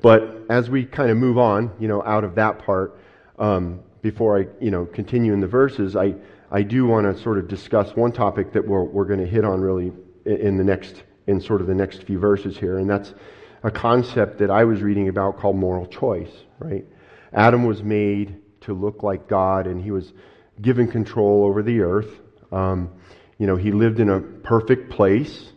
[0.00, 2.98] But as we kind of move on, you know, out of that part,
[3.38, 6.14] um, before I, you know, continue in the verses, I,
[6.50, 9.44] I do want to sort of discuss one topic that we're, we're going to hit
[9.44, 9.92] on really
[10.24, 13.14] in the next, in sort of the next few verses here, and that's
[13.62, 16.84] a concept that I was reading about called moral choice, right?
[17.32, 20.12] Adam was made to look like God and he was
[20.60, 22.20] given control over the earth.
[22.50, 22.90] Um,
[23.38, 25.52] you know, he lived in a perfect place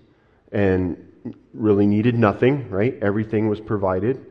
[0.51, 1.12] and
[1.54, 2.97] really needed nothing, right?
[3.01, 4.25] Everything was provided.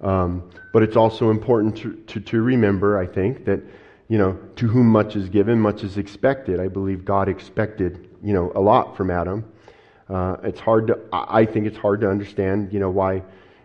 [0.00, 3.60] Um, but it's also important to, to, to remember, I think, that,
[4.08, 6.58] you know, to whom much is given, much is expected.
[6.58, 9.44] I believe God expected, you know, a lot from Adam.
[10.08, 13.22] Uh, it's hard to, I think it's hard to understand, you know, why,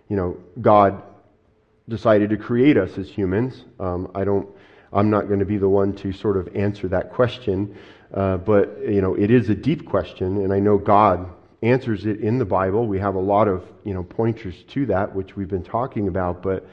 [0.09, 1.01] you know, God
[1.89, 3.63] decided to create us as humans.
[3.79, 4.47] Um, I don't,
[4.93, 7.77] I'm not going to be the one to sort of answer that question,
[8.13, 11.29] uh, but, you know, it is a deep question, and I know God
[11.61, 12.87] answers it in the Bible.
[12.87, 16.41] We have a lot of, you know, pointers to that, which we've been talking about,
[16.41, 16.65] but,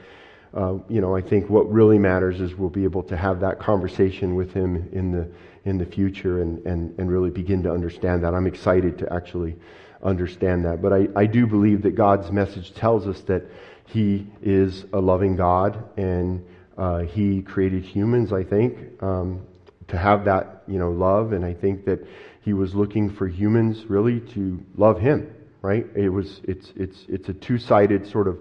[0.55, 3.59] uh, you know, I think what really matters is we'll be able to have that
[3.59, 5.29] conversation with Him in the
[5.65, 8.33] in the future and, and, and really begin to understand that.
[8.33, 9.55] I'm excited to actually
[10.03, 10.81] understand that.
[10.81, 13.43] But I, I do believe that God's message tells us that
[13.87, 16.45] He is a loving God and
[16.77, 19.41] uh, He created humans, I think, um,
[19.87, 21.33] to have that, you know, love.
[21.33, 21.99] And I think that
[22.41, 25.87] He was looking for humans really to love Him, right?
[25.95, 28.37] It was, it's, it's, it's a two-sided sort of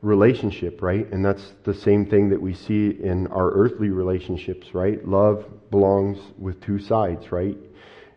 [0.00, 1.10] relationship, right?
[1.12, 5.06] And that's the same thing that we see in our earthly relationships, right?
[5.06, 7.56] Love belongs with two sides, right?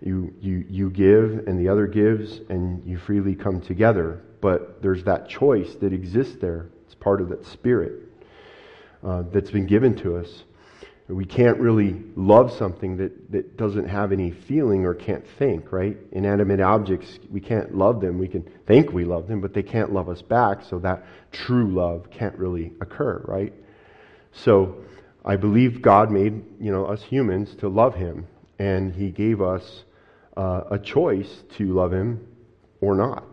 [0.02, 4.22] You, you, you give and the other gives and you freely come together.
[4.42, 6.70] But there's that choice that exists there.
[6.86, 7.94] It's part of that spirit
[9.04, 10.44] uh, that's been given to us.
[11.12, 15.98] We can't really love something that, that doesn't have any feeling or can't think, right?
[16.14, 18.18] Inanimate objects, we can't love them.
[18.18, 21.70] We can think we love them, but they can't love us back, so that true
[21.70, 23.54] love can't really occur, right?
[24.32, 24.84] So
[25.26, 28.26] I believe God made, you know, us humans to love Him,
[28.58, 29.84] and He gave us
[30.38, 32.26] uh, a choice to love Him
[32.80, 33.26] or not.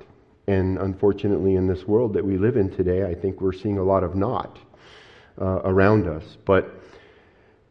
[0.49, 3.85] And unfortunately, in this world that we live in today, I think we're seeing a
[3.85, 4.59] lot of not
[5.41, 6.25] uh, around us.
[6.45, 6.75] But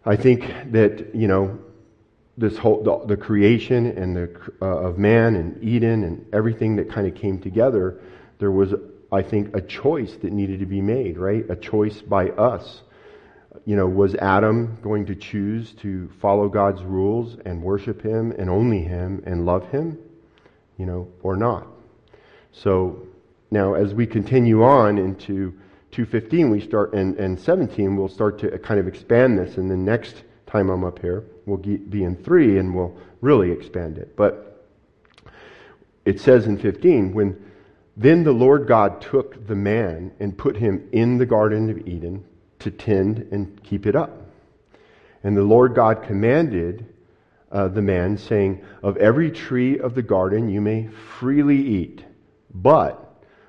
[0.08, 1.60] I think that, you know,
[2.38, 6.90] this whole, the, the creation and the, uh, of man and Eden and everything that
[6.90, 8.00] kind of came together,
[8.40, 8.74] there was,
[9.12, 11.44] I think, a choice that needed to be made, right?
[11.50, 12.84] A choice by us.
[13.66, 18.50] You know, was Adam going to choose to follow God's rules and worship Him and
[18.50, 19.98] only Him and love Him?
[20.78, 21.68] You know, or not?
[22.54, 23.08] So
[23.52, 25.54] now, as we continue on into
[25.98, 29.76] 2.15 we start and, and 17 we'll start to kind of expand this and the
[29.76, 34.16] next time i'm up here we'll be in 3 and we'll really expand it.
[34.16, 34.66] But
[36.06, 37.44] it says in 15 when
[37.96, 42.24] then the lord god took the man and put him in the garden of eden
[42.60, 44.30] to tend and keep it up.
[45.24, 46.94] And the lord god commanded
[47.52, 52.04] uh, the man saying of every tree of the garden you may freely eat
[52.54, 53.07] but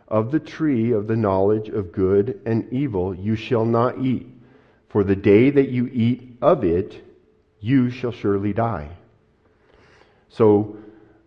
[0.08, 4.26] of the tree of the knowledge of good and evil you shall not eat,
[4.88, 7.04] for the day that you eat of it,
[7.60, 8.88] you shall surely die.
[10.30, 10.76] So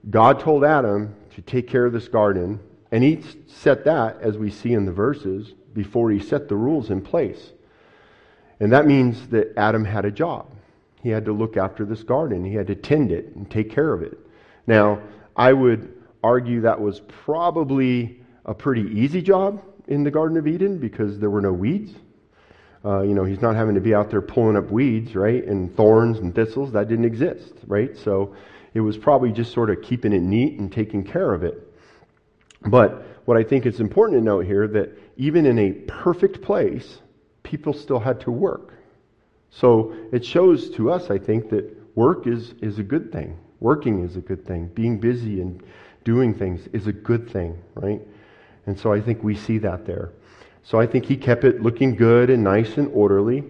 [0.10, 2.60] God told Adam to take care of this garden,
[2.91, 6.89] and he set that, as we see in the verses, before he set the rules
[6.89, 7.52] in place.
[8.60, 10.48] And that means that Adam had a job.
[11.02, 13.94] He had to look after this garden, he had to tend it and take care
[13.94, 14.17] of it.
[14.67, 15.02] Now,
[15.36, 20.77] I would argue that was probably a pretty easy job in the Garden of Eden
[20.77, 21.93] because there were no weeds.
[22.84, 25.43] Uh, you know, he's not having to be out there pulling up weeds, right?
[25.45, 26.71] And thorns and thistles.
[26.71, 27.95] That didn't exist, right?
[27.95, 28.36] So
[28.73, 31.71] it was probably just sort of keeping it neat and taking care of it.
[32.65, 37.00] But what I think is important to note here that even in a perfect place,
[37.44, 38.73] people still had to work.
[39.52, 43.37] So it shows to us, I think, that work is, is a good thing.
[43.60, 44.67] Working is a good thing.
[44.67, 45.62] Being busy and
[46.04, 48.02] doing things is a good thing, right?
[48.66, 50.12] And so I think we see that there.
[50.64, 53.44] So I think he kept it looking good and nice and orderly.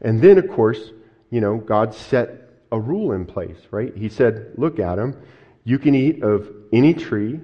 [0.00, 0.92] And then, of course,
[1.30, 3.94] you know, God set a rule in place, right?
[3.96, 5.16] He said, Look, Adam,
[5.64, 7.40] you can eat of any tree,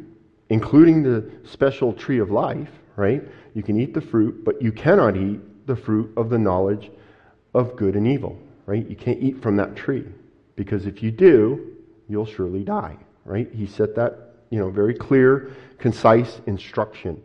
[0.49, 3.23] including the special tree of life, right?
[3.55, 6.91] You can eat the fruit, but you cannot eat the fruit of the knowledge
[7.55, 8.89] of good and evil, right?
[8.89, 10.07] You can't eat from that tree
[10.57, 11.77] because if you do,
[12.09, 13.49] you'll surely die, right?
[13.53, 17.23] He set that you know, very clear, concise instruction.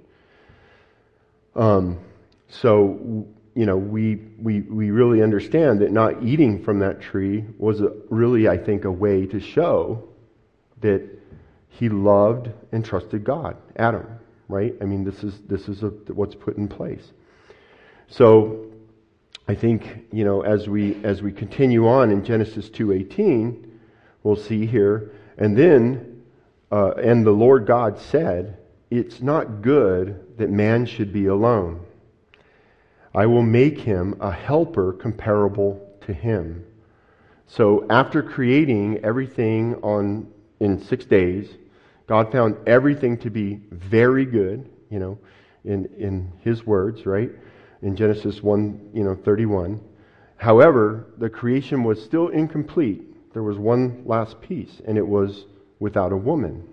[1.55, 1.99] Um,
[2.47, 7.81] so, you know, we, we, we really understand that not eating from that tree was
[7.81, 10.07] a, really, I think, a way to show
[10.81, 11.01] that
[11.69, 14.07] he loved and trusted God, Adam,
[14.47, 14.73] right?
[14.81, 17.11] I mean, this is, this is a, what's put in place.
[18.07, 18.65] So,
[19.47, 23.69] I think, you know, as we, as we continue on in Genesis 2.18,
[24.23, 26.14] we'll see here, and then,
[26.75, 28.57] uh, and the Lord God said,
[28.91, 31.85] it's not good that man should be alone.
[33.13, 36.65] I will make him a helper comparable to him.
[37.47, 41.47] So after creating everything on in 6 days,
[42.07, 45.17] God found everything to be very good, you know,
[45.63, 47.31] in in his words, right?
[47.83, 49.79] In Genesis 1, you know, 31.
[50.35, 53.31] However, the creation was still incomplete.
[53.31, 55.45] There was one last piece, and it was
[55.79, 56.67] without a woman.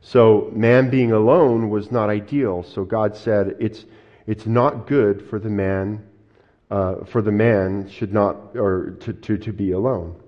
[0.00, 2.62] So man being alone was not ideal.
[2.62, 3.84] So God said, it's
[4.28, 6.06] it's not good for the man,
[6.70, 10.20] uh, for the man should not, or to, to, to be alone.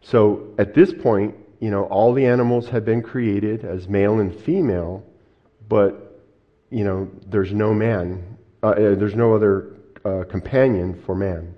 [0.00, 4.34] So at this point, you know, all the animals have been created as male and
[4.34, 5.04] female,
[5.68, 6.22] but,
[6.70, 9.76] you know, there's no man, uh, uh there's no other
[10.06, 11.54] uh, companion for man.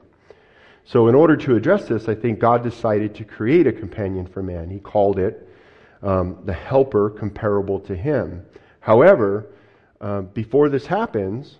[0.84, 4.42] So in order to address this, I think God decided to create a companion for
[4.42, 4.68] man.
[4.68, 5.48] He called it
[6.02, 8.44] um, the helper comparable to him.
[8.80, 9.46] However,
[10.00, 11.56] uh, before this happens,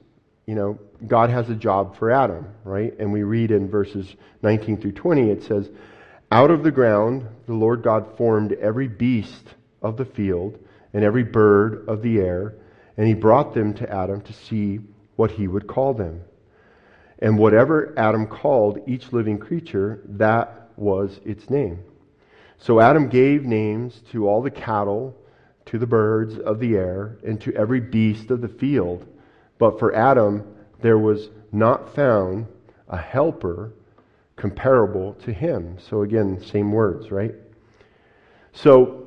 [0.46, 2.92] you know, God has a job for Adam, right?
[2.98, 5.70] And we read in verses 19 through 20, it says,
[6.32, 10.58] Out of the ground the Lord God formed every beast of the field
[10.92, 12.54] and every bird of the air,
[12.96, 14.80] and he brought them to Adam to see
[15.16, 16.22] what he would call them.
[17.18, 21.84] And whatever Adam called each living creature, that was its name.
[22.58, 25.16] So Adam gave names to all the cattle
[25.66, 29.06] to the birds of the air, and to every beast of the field.
[29.58, 32.46] But for Adam, there was not found
[32.88, 33.72] a helper
[34.36, 35.78] comparable to him.
[35.78, 37.34] So again, same words, right?
[38.52, 39.06] So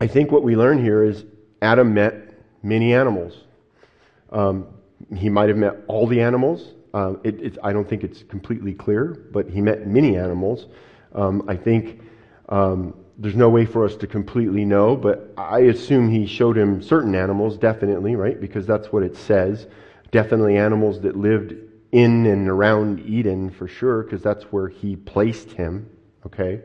[0.00, 1.24] I think what we learn here is
[1.62, 2.14] Adam met
[2.62, 3.44] many animals.
[4.30, 4.66] Um,
[5.16, 6.74] he might have met all the animals.
[6.94, 10.66] Uh, it, it, I don't think it's completely clear, but he met many animals.
[11.14, 12.00] Um, I think
[12.48, 16.82] um, there's no way for us to completely know, but I assume he showed him
[16.82, 18.38] certain animals, definitely, right?
[18.40, 19.66] Because that's what it says.
[20.10, 21.54] Definitely animals that lived
[21.92, 25.88] in and around Eden for sure, because that's where he placed him,
[26.26, 26.60] okay?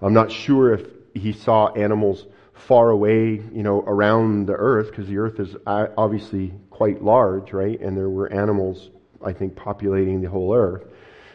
[0.00, 5.08] I'm not sure if he saw animals far away, you know, around the earth, because
[5.08, 7.80] the earth is obviously quite large, right?
[7.80, 8.90] And there were animals,
[9.24, 10.84] I think, populating the whole earth.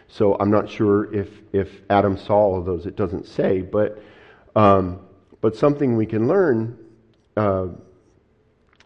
[0.08, 2.86] So I'm not sure if, if Adam saw all of those.
[2.86, 4.02] It doesn't say, but
[4.56, 5.02] um,
[5.42, 6.78] but something we can learn
[7.38, 7.68] uh,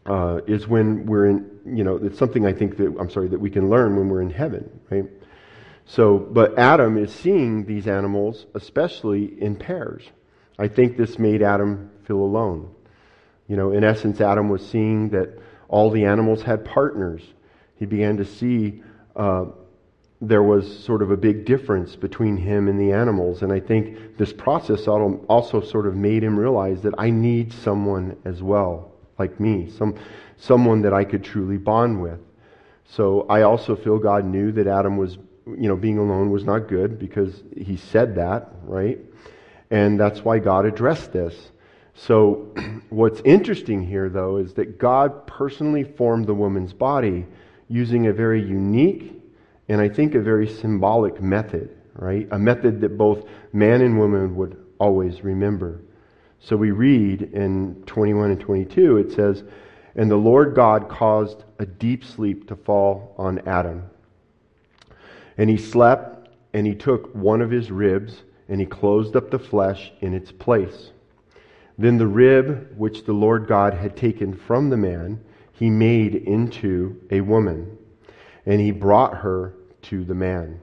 [0.06, 3.39] uh, is when we're in, you know, it's something I think that, I'm sorry, that
[3.39, 5.06] we can learn when we're in heaven, right?
[5.86, 10.04] So, but Adam is seeing these animals, especially in pairs.
[10.60, 12.74] I think this made Adam feel alone.
[13.47, 17.24] You know, in essence, Adam was seeing that all the animals had partners.
[17.76, 18.84] He began to see
[19.16, 19.45] uh,
[20.24, 23.41] there was sort of a big difference between him and the animals.
[23.41, 28.16] And I think this process also sort of made him realize that I need someone
[28.24, 29.95] as well, like me, some,
[30.38, 32.20] someone that I could truly bond with.
[32.86, 36.70] So I also feel God knew that Adam was, you know, being alone was not
[36.70, 38.99] good because he said that, right?
[39.72, 41.36] And that's why God addressed this.
[41.95, 42.53] So
[42.89, 47.26] what's interesting here, though, is that God personally formed the woman's body
[47.74, 49.19] using a very unique
[49.67, 52.28] and I think a very symbolic method, right?
[52.30, 55.82] A method that both man and woman would always remember.
[56.39, 59.43] So we read in 21 and 22, it says,
[59.95, 63.89] And the Lord God caused a deep sleep to fall on Adam.
[65.39, 69.39] And he slept, and he took one of his ribs, and he closed up the
[69.39, 70.91] flesh in its place.
[71.80, 75.24] Then the rib which the Lord God had taken from the man,
[75.54, 77.78] he made into a woman
[78.45, 80.60] and he brought her to the man.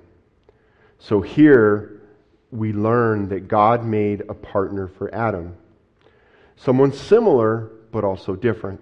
[0.98, 2.02] So here
[2.50, 5.56] we learn that God made a partner for Adam.
[6.56, 8.80] Someone similar, but also different.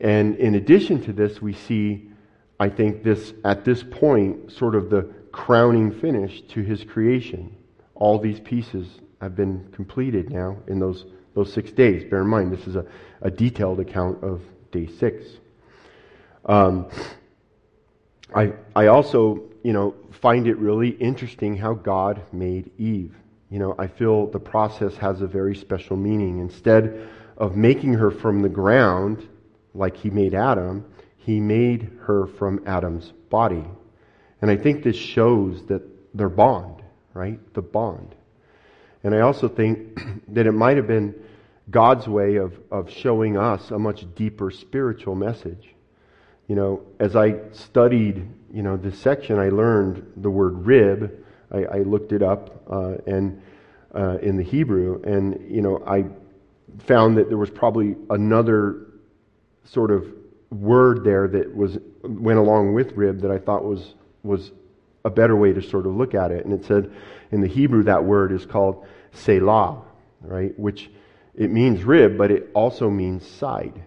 [0.00, 2.10] And in addition to this, we see,
[2.60, 7.56] I think, this at this point, sort of the crowning finish to his creation.
[7.94, 12.08] All these pieces have been completed now in those, those six days.
[12.08, 12.84] Bear in mind, this is a,
[13.22, 15.24] a detailed account of day six.
[16.44, 16.88] Um,
[18.34, 23.14] I, I also, you know, find it really interesting how God made Eve.
[23.50, 26.38] You know, I feel the process has a very special meaning.
[26.38, 29.26] Instead of making her from the ground,
[29.74, 30.84] like he made Adam,
[31.16, 33.64] he made her from Adam's body.
[34.42, 35.82] And I think this shows that
[36.16, 36.82] their bond,
[37.14, 37.38] right?
[37.54, 38.14] The bond.
[39.08, 39.98] And I also think
[40.28, 41.14] that it might have been
[41.70, 45.74] God's way of, of showing us a much deeper spiritual message.
[46.46, 51.24] You know, as I studied, you know, this section, I learned the word rib.
[51.50, 53.40] I, I looked it up uh, and
[53.94, 56.04] uh, in the Hebrew, and you know, I
[56.80, 58.88] found that there was probably another
[59.64, 60.04] sort of
[60.50, 64.52] word there that was went along with rib that I thought was was
[65.06, 66.44] a better way to sort of look at it.
[66.44, 66.92] And it said
[67.32, 69.82] in the Hebrew that word is called selah,
[70.20, 70.58] right?
[70.58, 70.90] Which
[71.34, 73.84] it means rib, but it also means side.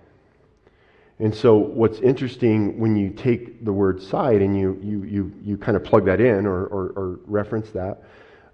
[1.20, 5.58] And so what's interesting when you take the word side and you, you, you, you
[5.58, 8.04] kind of plug that in or, or, or reference that,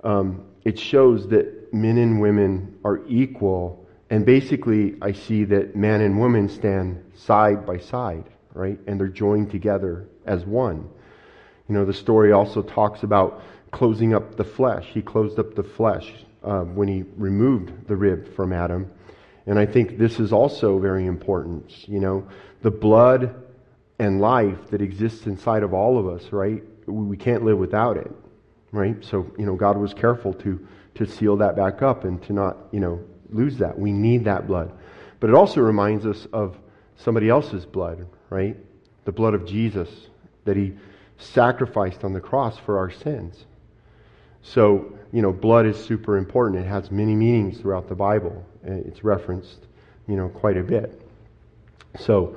[0.03, 6.01] um, it shows that men and women are equal and basically, I see that man
[6.01, 8.79] and woman stand side by side, right?
[8.87, 10.89] And they're joined together as one.
[11.67, 14.85] You know, the story also talks about closing up the flesh.
[14.93, 16.13] He closed up the flesh
[16.47, 18.89] uh, when he removed the rib from Adam.
[19.45, 21.87] And I think this is also very important.
[21.87, 22.27] You know,
[22.61, 23.35] the blood
[23.99, 26.63] and life that exists inside of all of us, right?
[26.85, 28.11] We can't live without it,
[28.71, 29.03] right?
[29.03, 32.57] So, you know, God was careful to, to seal that back up and to not,
[32.71, 33.77] you know, lose that.
[33.77, 34.71] We need that blood.
[35.19, 36.57] But it also reminds us of
[36.95, 38.55] somebody else's blood, right?
[39.03, 39.89] The blood of Jesus
[40.45, 40.75] that he
[41.17, 43.45] sacrificed on the cross for our sins.
[44.43, 46.63] So, you know, blood is super important.
[46.63, 48.45] It has many meanings throughout the Bible.
[48.63, 49.67] It's referenced,
[50.07, 51.01] you know, quite a bit.
[51.99, 52.35] So,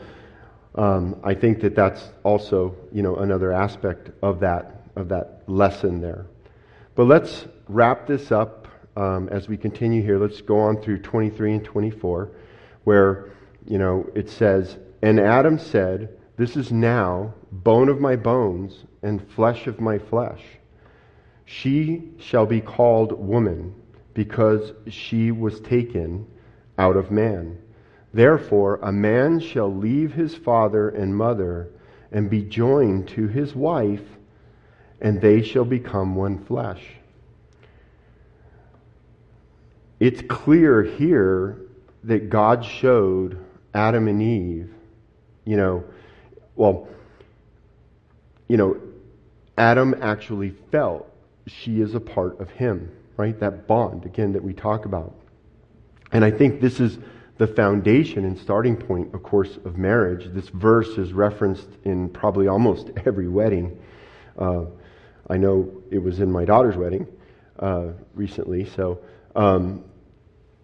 [0.76, 6.00] um, I think that that's also, you know, another aspect of that of that lesson
[6.00, 6.26] there.
[6.94, 8.60] But let's wrap this up
[8.96, 12.30] um, as we continue here, let's go on through 23 and 24,
[12.84, 13.30] where,
[13.66, 19.26] you know, it says, And Adam said, This is now bone of my bones and
[19.30, 20.42] flesh of my flesh.
[21.52, 23.74] She shall be called woman,
[24.14, 26.24] because she was taken
[26.78, 27.58] out of man.
[28.14, 31.70] Therefore, a man shall leave his father and mother
[32.12, 34.04] and be joined to his wife,
[35.00, 36.86] and they shall become one flesh.
[39.98, 41.58] It's clear here
[42.04, 43.44] that God showed
[43.74, 44.72] Adam and Eve,
[45.44, 45.82] you know,
[46.54, 46.86] well,
[48.46, 48.76] you know,
[49.58, 51.09] Adam actually felt
[51.50, 53.38] she is a part of him, right?
[53.40, 55.14] That bond, again, that we talk about.
[56.12, 56.98] And I think this is
[57.38, 60.28] the foundation and starting point, of course, of marriage.
[60.32, 63.80] This verse is referenced in probably almost every wedding.
[64.38, 64.66] Uh,
[65.28, 67.06] I know it was in my daughter's wedding
[67.58, 69.00] uh, recently, so
[69.36, 69.84] um,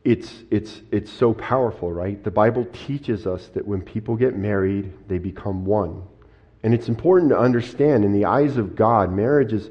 [0.05, 2.23] it's, it's, it's so powerful, right?
[2.23, 6.03] The Bible teaches us that when people get married, they become one.
[6.63, 9.71] And it's important to understand in the eyes of God, marriage is,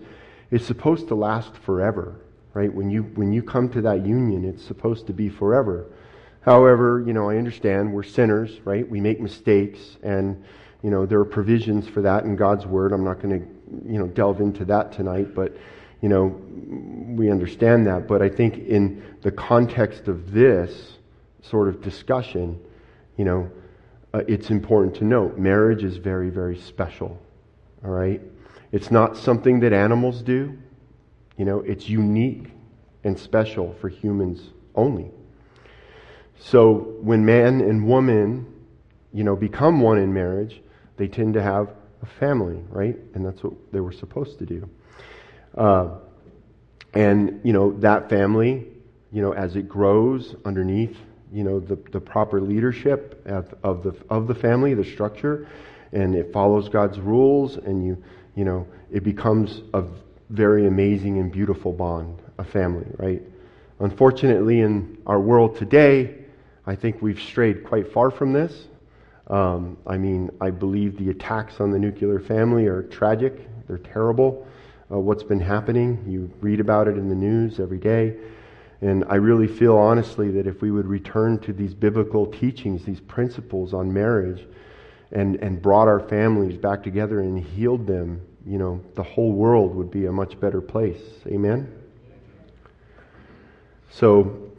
[0.51, 2.15] is supposed to last forever,
[2.53, 2.73] right?
[2.73, 5.87] When you, when you come to that union, it's supposed to be forever.
[6.41, 8.87] However, you know, I understand we're sinners, right?
[8.87, 10.43] We make mistakes, and,
[10.83, 12.91] you know, there are provisions for that in God's Word.
[12.91, 15.57] I'm not going to, you know, delve into that tonight, but
[16.05, 16.39] you know,
[17.17, 18.07] we understand that.
[18.07, 20.97] But I think in the context of this
[21.41, 22.59] sort of discussion,
[23.17, 23.49] you know,
[24.13, 27.19] uh, it's important to note marriage is very, very special.
[27.83, 28.21] All right?
[28.76, 30.57] It's not something that animals do.
[31.38, 32.47] You know, it's unique
[33.05, 35.11] and special for humans only.
[36.38, 38.45] So when man and woman,
[39.13, 40.61] you know, become one in marriage,
[40.97, 41.69] they tend to have
[42.01, 42.97] a family, right?
[43.13, 44.69] And that's what they were supposed to do.
[45.57, 45.91] Uh,
[46.93, 48.67] and, you know, that family,
[49.09, 50.97] you know, as it grows underneath,
[51.32, 55.47] you know, the, the proper leadership of, of, the, of the family, the structure,
[55.93, 58.03] and it follows God's rules, and you,
[58.36, 59.83] you know, it becomes a
[60.29, 63.21] very amazing and beautiful bond, a family, right?
[63.79, 66.15] Unfortunately, in our world today,
[66.65, 68.67] I think we've strayed quite far from this.
[69.27, 74.47] Um, I mean, I believe the attacks on the nuclear family are tragic, they're terrible
[74.91, 76.03] uh, what's been happening.
[76.07, 78.15] You read about it in the news every day.
[78.81, 82.99] And I really feel honestly that if we would return to these biblical teachings, these
[82.99, 84.45] principles on marriage,
[85.11, 89.75] and, and brought our families back together and healed them, you know, the whole world
[89.75, 91.01] would be a much better place.
[91.27, 91.71] Amen?
[93.91, 94.51] So,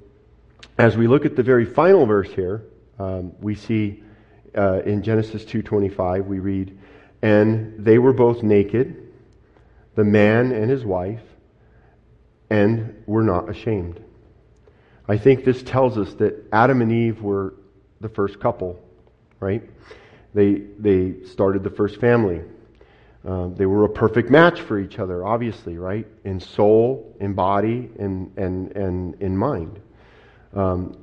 [0.78, 2.64] as we look at the very final verse here,
[2.98, 4.02] um, we see
[4.56, 6.78] uh, in Genesis 2.25, we read,
[7.22, 9.06] And they were both naked
[9.96, 11.22] the man and his wife,
[12.50, 13.98] and were not ashamed.
[15.08, 17.54] I think this tells us that Adam and Eve were
[18.00, 18.78] the first couple,
[19.40, 19.62] right?
[20.36, 22.42] They, they started the first family.
[23.26, 26.06] Um, they were a perfect match for each other, obviously, right?
[26.24, 29.80] In soul, in body, and, and, and in mind.
[30.54, 30.98] Um,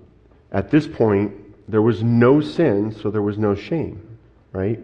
[0.51, 1.33] at this point,
[1.67, 4.19] there was no sin, so there was no shame,
[4.51, 4.79] right?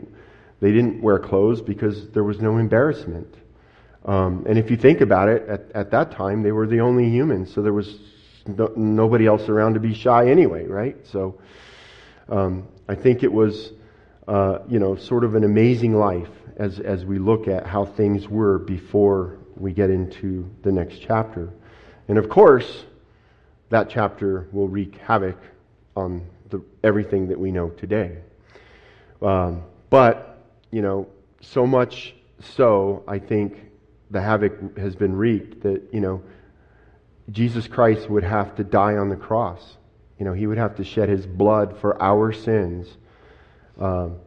[0.62, 3.32] They didn't wear clothes because there was no embarrassment.
[4.04, 7.08] Um, and if you think about it, at, at that time, they were the only
[7.08, 8.00] humans, so there was
[8.48, 10.98] no, nobody else around to be shy anyway, right?
[11.06, 11.40] So
[12.30, 13.74] um, I think it was,
[14.30, 18.28] uh, you know, sort of an amazing life as, as we look at how things
[18.28, 21.50] were before we get into the next chapter.
[22.08, 22.86] And of course,
[23.70, 25.38] that chapter will wreak havoc
[25.96, 28.20] on the, everything that we know today.
[29.20, 31.08] Um, but, you know,
[31.42, 33.58] so much so, I think
[34.12, 36.22] the havoc has been wreaked that, you know,
[37.32, 39.78] Jesus Christ would have to die on the cross.
[40.20, 42.98] You know, he would have to shed his blood for our sins.
[43.80, 44.18] Um,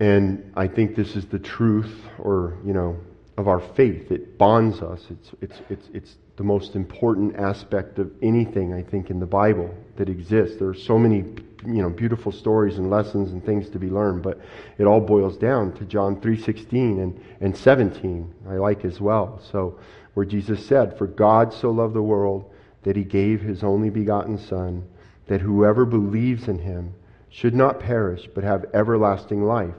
[0.00, 2.98] and I think this is the truth, or, you know,
[3.38, 4.10] of our faith.
[4.10, 5.00] It bonds us.
[5.10, 9.72] It's, it's, it's, it's the most important aspect of anything, I think, in the Bible
[9.96, 10.58] that exists.
[10.58, 11.18] There are so many,
[11.64, 14.40] you know, beautiful stories and lessons and things to be learned, but
[14.78, 19.40] it all boils down to John 3.16 and, and 17, I like as well.
[19.52, 19.78] So,
[20.14, 22.50] where Jesus said, For God so loved the world
[22.82, 24.86] that he gave his only begotten Son,
[25.26, 26.94] that whoever believes in him
[27.32, 29.74] should not perish, but have everlasting life.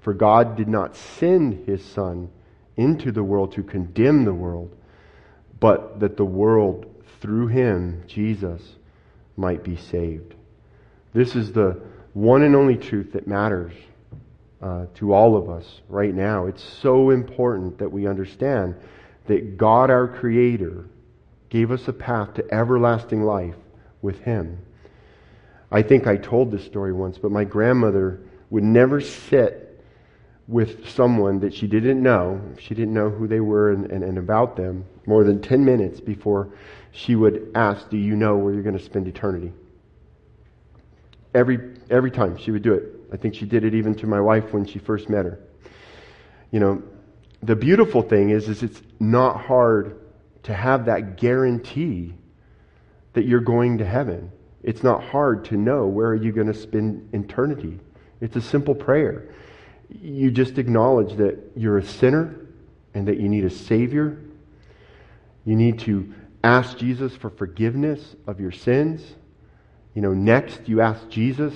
[0.00, 2.28] For God did not send his Son
[2.76, 4.76] into the world to condemn the world,
[5.60, 6.86] but that the world,
[7.20, 8.60] through him, Jesus,
[9.36, 10.34] might be saved.
[11.14, 11.80] This is the
[12.14, 13.72] one and only truth that matters
[14.60, 16.46] uh, to all of us right now.
[16.46, 18.74] It's so important that we understand
[19.26, 20.86] that God, our Creator,
[21.48, 23.54] gave us a path to everlasting life
[24.00, 24.58] with Him.
[25.72, 28.20] I think I told this story once, but my grandmother
[28.50, 29.82] would never sit
[30.46, 34.18] with someone that she didn't know, she didn't know who they were and, and, and,
[34.18, 36.50] about them, more than 10 minutes before
[36.90, 39.52] she would ask, Do you know where you're going to spend eternity?
[41.34, 41.58] Every,
[41.88, 42.84] every time she would do it.
[43.10, 45.40] I think she did it even to my wife when she first met her.
[46.50, 46.82] You know,
[47.42, 49.98] the beautiful thing is, is it's not hard
[50.42, 52.14] to have that guarantee
[53.14, 54.32] that you're going to heaven.
[54.62, 57.80] It's not hard to know where are you going to spend eternity.
[58.20, 59.28] It's a simple prayer
[60.00, 62.46] you just acknowledge that you're a sinner
[62.94, 64.18] and that you need a Savior.
[65.44, 66.12] You need to
[66.44, 69.02] ask Jesus for forgiveness of your sins.
[69.94, 71.54] You know, next you ask Jesus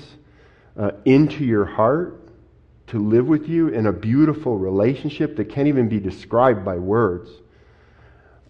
[0.76, 2.22] uh, into your heart
[2.88, 7.30] to live with you in a beautiful relationship that can't even be described by words.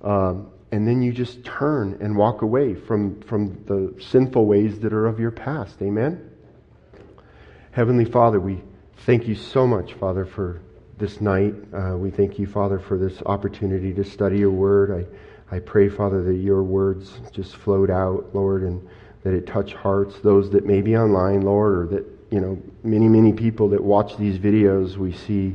[0.03, 4.93] Um, and then you just turn and walk away from, from the sinful ways that
[4.93, 5.83] are of your past.
[5.83, 6.31] Amen?
[7.73, 8.63] Heavenly Father, we
[9.07, 10.61] Thank you so much, Father, for
[10.99, 11.55] this night.
[11.73, 15.07] Uh, we thank you, Father, for this opportunity to study your word.
[15.53, 18.85] I, I pray, Father, that your words just flowed out, Lord, and
[19.23, 23.07] that it touch hearts, those that may be online, Lord, or that, you know, many,
[23.07, 25.55] many people that watch these videos, we see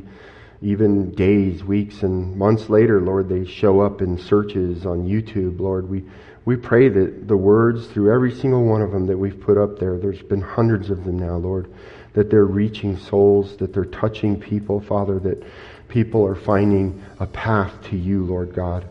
[0.62, 5.88] even days, weeks, and months later, Lord, they show up in searches on YouTube, Lord.
[5.88, 6.04] We,
[6.44, 9.78] we pray that the words through every single one of them that we've put up
[9.78, 11.72] there, there's been hundreds of them now, Lord
[12.14, 15.42] that they're reaching souls, that they're touching people, Father, that
[15.88, 18.86] people are finding a path to you, Lord God.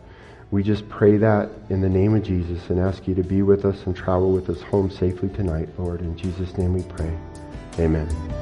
[0.50, 3.64] We just pray that in the name of Jesus and ask you to be with
[3.64, 6.00] us and travel with us home safely tonight, Lord.
[6.00, 7.16] In Jesus' name we pray.
[7.78, 8.41] Amen.